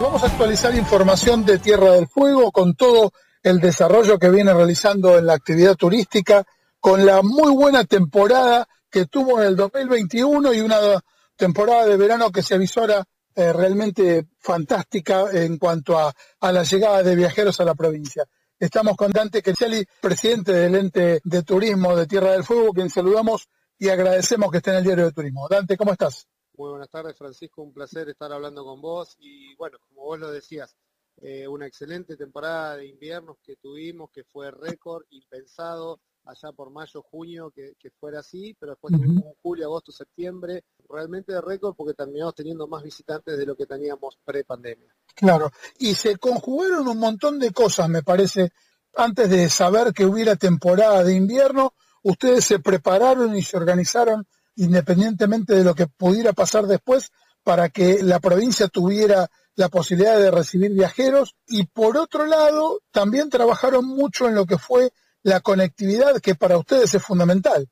[0.00, 5.16] Vamos a actualizar información de Tierra del Fuego con todo el desarrollo que viene realizando
[5.18, 6.44] en la actividad turística,
[6.80, 10.78] con la muy buena temporada que tuvo en el 2021 y una
[11.36, 17.02] temporada de verano que se avisora eh, realmente fantástica en cuanto a, a, la llegada
[17.02, 18.24] de viajeros a la provincia.
[18.64, 23.46] Estamos con Dante Quetzali, presidente del ente de turismo de Tierra del Fuego, quien saludamos
[23.78, 25.46] y agradecemos que esté en el diario de turismo.
[25.50, 26.26] Dante, ¿cómo estás?
[26.56, 27.60] Muy buenas tardes, Francisco.
[27.62, 29.16] Un placer estar hablando con vos.
[29.18, 30.74] Y bueno, como vos lo decías,
[31.20, 37.02] eh, una excelente temporada de inviernos que tuvimos, que fue récord, impensado, allá por mayo,
[37.02, 39.02] junio, que, que fuera así, pero después uh -huh.
[39.02, 43.66] tuvimos julio, agosto, septiembre, realmente de récord porque terminamos teniendo más visitantes de lo que
[43.66, 44.94] teníamos pre-pandemia.
[45.14, 48.52] Claro, y se conjugaron un montón de cosas, me parece,
[48.94, 54.26] antes de saber que hubiera temporada de invierno, ustedes se prepararon y se organizaron
[54.56, 57.10] independientemente de lo que pudiera pasar después
[57.42, 63.30] para que la provincia tuviera la posibilidad de recibir viajeros y por otro lado también
[63.30, 67.68] trabajaron mucho en lo que fue la conectividad que para ustedes es fundamental.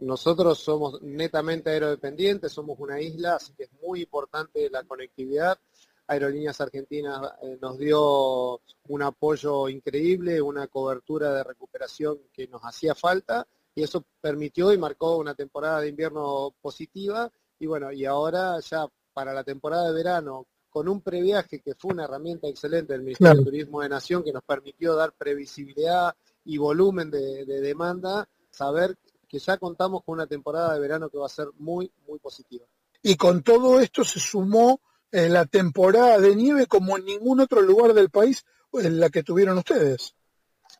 [0.00, 5.58] Nosotros somos netamente aerodependientes, somos una isla, así que es muy importante la conectividad.
[6.06, 12.94] Aerolíneas Argentinas eh, nos dio un apoyo increíble, una cobertura de recuperación que nos hacía
[12.94, 18.58] falta y eso permitió y marcó una temporada de invierno positiva y bueno, y ahora
[18.60, 23.02] ya para la temporada de verano con un previaje que fue una herramienta excelente del
[23.02, 23.44] Ministerio claro.
[23.44, 28.96] de Turismo de Nación que nos permitió dar previsibilidad y volumen de, de demanda, saber
[29.30, 32.66] que ya contamos con una temporada de verano que va a ser muy, muy positiva.
[33.00, 34.80] Y con todo esto se sumó
[35.12, 39.22] eh, la temporada de nieve como en ningún otro lugar del país en la que
[39.22, 40.14] tuvieron ustedes.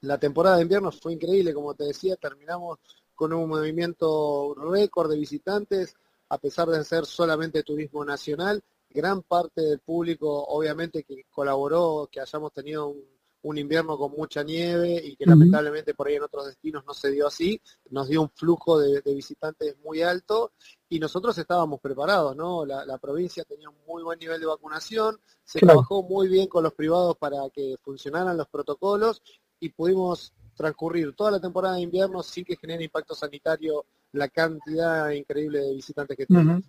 [0.00, 2.78] La temporada de invierno fue increíble, como te decía, terminamos
[3.14, 5.94] con un movimiento récord de visitantes,
[6.28, 8.64] a pesar de ser solamente turismo nacional.
[8.88, 13.04] Gran parte del público, obviamente, que colaboró, que hayamos tenido un
[13.42, 15.30] un invierno con mucha nieve y que uh -huh.
[15.30, 17.60] lamentablemente por ahí en otros destinos no se dio así,
[17.90, 20.52] nos dio un flujo de, de visitantes muy alto
[20.88, 22.66] y nosotros estábamos preparados, ¿no?
[22.66, 25.74] La, la, provincia tenía un muy buen nivel de vacunación, se claro.
[25.74, 29.22] trabajó muy bien con los privados para que funcionaran los protocolos
[29.58, 35.10] y pudimos transcurrir toda la temporada de invierno sin que genere impacto sanitario la cantidad
[35.10, 36.24] increíble de visitantes que.
[36.28, 36.62] Uh -huh.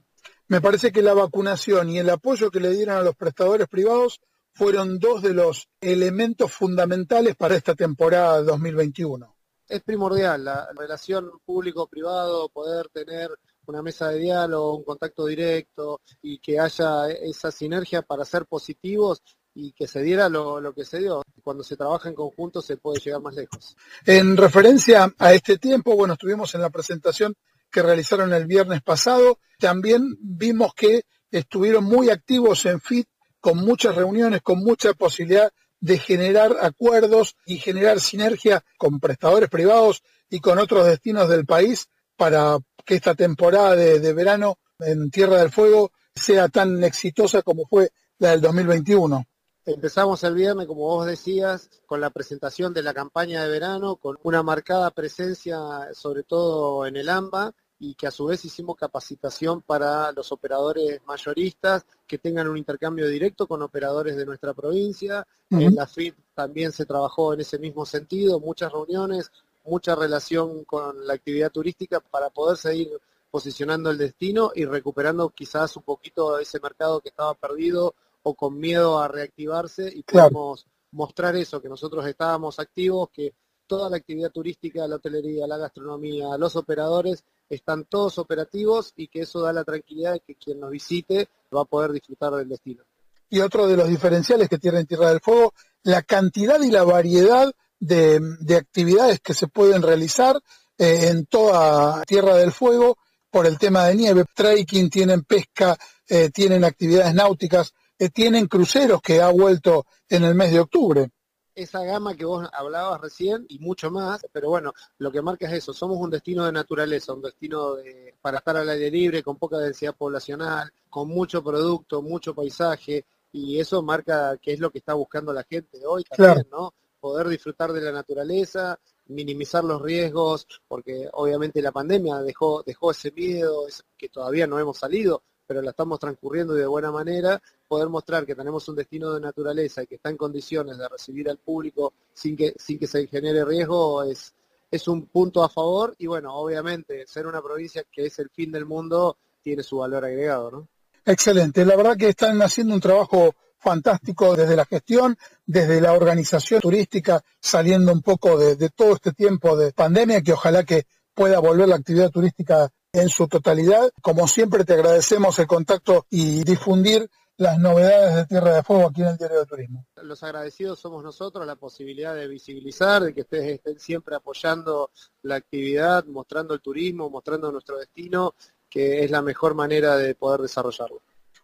[0.47, 4.21] Me parece que la vacunación y el apoyo que le dieron a los prestadores privados
[4.53, 9.35] fueron dos de los elementos fundamentales para esta temporada 2021.
[9.67, 13.29] Es primordial la relación público-privado, poder tener
[13.67, 19.21] una mesa de diálogo, un contacto directo y que haya esa sinergia para ser positivos
[19.53, 21.21] y que se diera lo, que se dio.
[21.43, 23.75] Cuando se trabaja en conjunto se puede llegar más lejos.
[24.05, 27.35] En referencia a este tiempo, bueno, estuvimos en la presentación
[27.69, 29.39] que realizaron el viernes pasado.
[29.57, 33.07] También vimos que estuvieron muy activos en FIT,
[33.41, 40.03] con muchas reuniones, con mucha posibilidad de generar acuerdos y generar sinergia con prestadores privados
[40.29, 45.51] y con otros destinos del país para que esta temporada de, verano en Tierra del
[45.51, 47.89] Fuego sea tan exitosa como fue
[48.19, 49.25] la del 2021.
[49.65, 54.17] Empezamos el viernes, como vos decías, con la presentación de la campaña de verano, con
[54.23, 55.57] una marcada presencia
[55.93, 57.53] sobre todo en el AMBA
[57.83, 63.07] y que a su vez hicimos capacitación para los operadores mayoristas que tengan un intercambio
[63.07, 65.25] directo con operadores de nuestra provincia.
[65.49, 69.31] En la FIT también se trabajó en ese mismo sentido, muchas reuniones,
[69.65, 72.91] mucha relación con la actividad turística para poder seguir
[73.31, 78.59] posicionando el destino y recuperando quizás un poquito ese mercado que estaba perdido o con
[78.59, 83.33] miedo a reactivarse y podemos mostrar eso, que nosotros estábamos activos, que
[83.65, 87.23] toda la actividad turística, la hotelería, la gastronomía, los operadores
[87.55, 91.61] están todos operativos y que eso da la tranquilidad de que quien nos visite va
[91.61, 92.83] a poder disfrutar del destino.
[93.29, 97.51] Y otro de los diferenciales que tiene Tierra del Fuego, la cantidad y la variedad
[97.79, 98.21] de,
[98.55, 100.39] actividades que se pueden realizar
[100.77, 102.97] eh, en toda Tierra del Fuego
[103.29, 104.25] por el tema de nieve.
[104.35, 105.77] Trekking, tienen pesca,
[106.07, 107.73] eh, tienen actividades náuticas,
[108.13, 111.09] tienen cruceros que ha vuelto en el mes de octubre.
[111.53, 115.53] Esa gama que vos hablabas recién y mucho más, pero bueno, lo que marca es
[115.53, 119.37] eso, somos un destino de naturaleza, un destino de, para estar al aire libre, con
[119.37, 124.79] poca densidad poblacional, con mucho producto, mucho paisaje, y eso marca que es lo que
[124.79, 126.73] está buscando la gente hoy también, ¿no?
[126.99, 133.11] Poder disfrutar de la naturaleza, minimizar los riesgos, porque obviamente la pandemia dejó, dejó ese
[133.11, 133.65] miedo
[133.97, 138.35] que todavía no hemos salido, pero la estamos transcurriendo de buena manera, poder mostrar que
[138.35, 142.37] tenemos un destino de naturaleza y que está en condiciones de recibir al público sin
[142.37, 144.33] que, sin que se genere riesgo es,
[144.71, 148.49] es un punto a favor y bueno, obviamente ser una provincia que es el fin
[148.49, 150.67] del mundo tiene su valor agregado, ¿no?
[151.03, 156.61] Excelente, la verdad que están haciendo un trabajo fantástico desde la gestión, desde la organización
[156.61, 161.39] turística, saliendo un poco de, de todo este tiempo de pandemia, que ojalá que pueda
[161.39, 163.91] volver la actividad turística en su totalidad.
[164.01, 169.01] Como siempre te agradecemos el contacto y difundir las novedades de Tierra de Fuego aquí
[169.01, 169.85] en el Diario de Turismo.
[170.03, 174.91] Los agradecidos somos nosotros, la posibilidad de visibilizar, de que ustedes estén siempre apoyando
[175.23, 178.35] la actividad, mostrando el turismo, mostrando nuestro destino,
[178.69, 181.01] que es la mejor manera de poder desarrollarlo.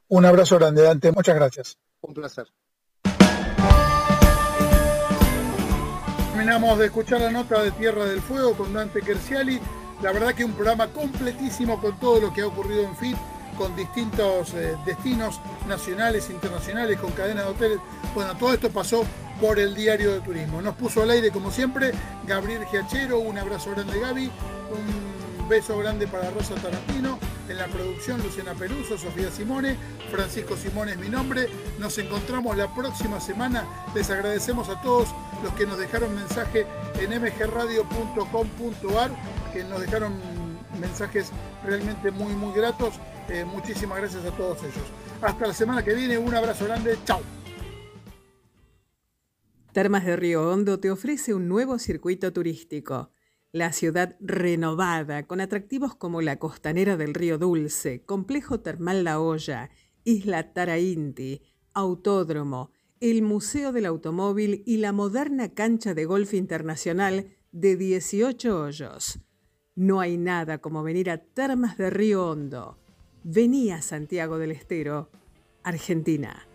[0.10, 1.12] Un abrazo grande, Dante.
[1.12, 1.78] Muchas gracias.
[2.02, 2.48] Un placer.
[6.32, 9.60] Terminamos de escuchar la nota de Tierra del Fuego con Dante Kerciali
[10.02, 13.18] la verdad que un programa completísimo con todo lo que ha ocurrido en FIT,
[13.58, 17.80] con distintos eh, destinos nacionales, internacionales, con cadenas de hoteles.
[18.14, 19.04] Bueno, todo esto pasó
[19.42, 20.62] por el diario de turismo.
[20.62, 21.92] Nos puso al aire como siempre
[22.26, 27.18] Gabriel Giachero, un abrazo grande Gaby, un beso grande para Rosa Tarantino,
[27.48, 29.78] en la producción Luciana Peruso, Sofía Simone,
[30.12, 31.48] Francisco Simone es mi nombre.
[31.80, 33.66] Nos encontramos la próxima semana.
[33.96, 35.10] Les agradecemos a todos
[35.44, 36.68] los que nos dejaron mensaje
[37.00, 39.12] en mgradio.com.ar
[39.52, 40.14] que nos dejaron
[40.80, 41.32] mensajes
[41.64, 42.96] realmente muy, muy gratos.
[43.30, 44.86] Eh, muchísimas gracias a todos ellos.
[45.22, 47.22] Hasta la semana que viene, un abrazo grande, chao.
[49.74, 53.12] Termas de Río Hondo te ofrece un nuevo circuito turístico.
[53.52, 59.70] La ciudad renovada, con atractivos como la costanera del Río Dulce, Complejo Termal La Olla,
[60.04, 61.42] Isla Tarainti,
[61.74, 69.20] Autódromo, el Museo del Automóvil y la moderna cancha de golf internacional de 18 hoyos.
[69.78, 72.80] No hay nada como venir a Termas de Río Hondo.
[73.24, 75.12] Vení a Santiago del Estero,
[75.62, 76.47] Argentina.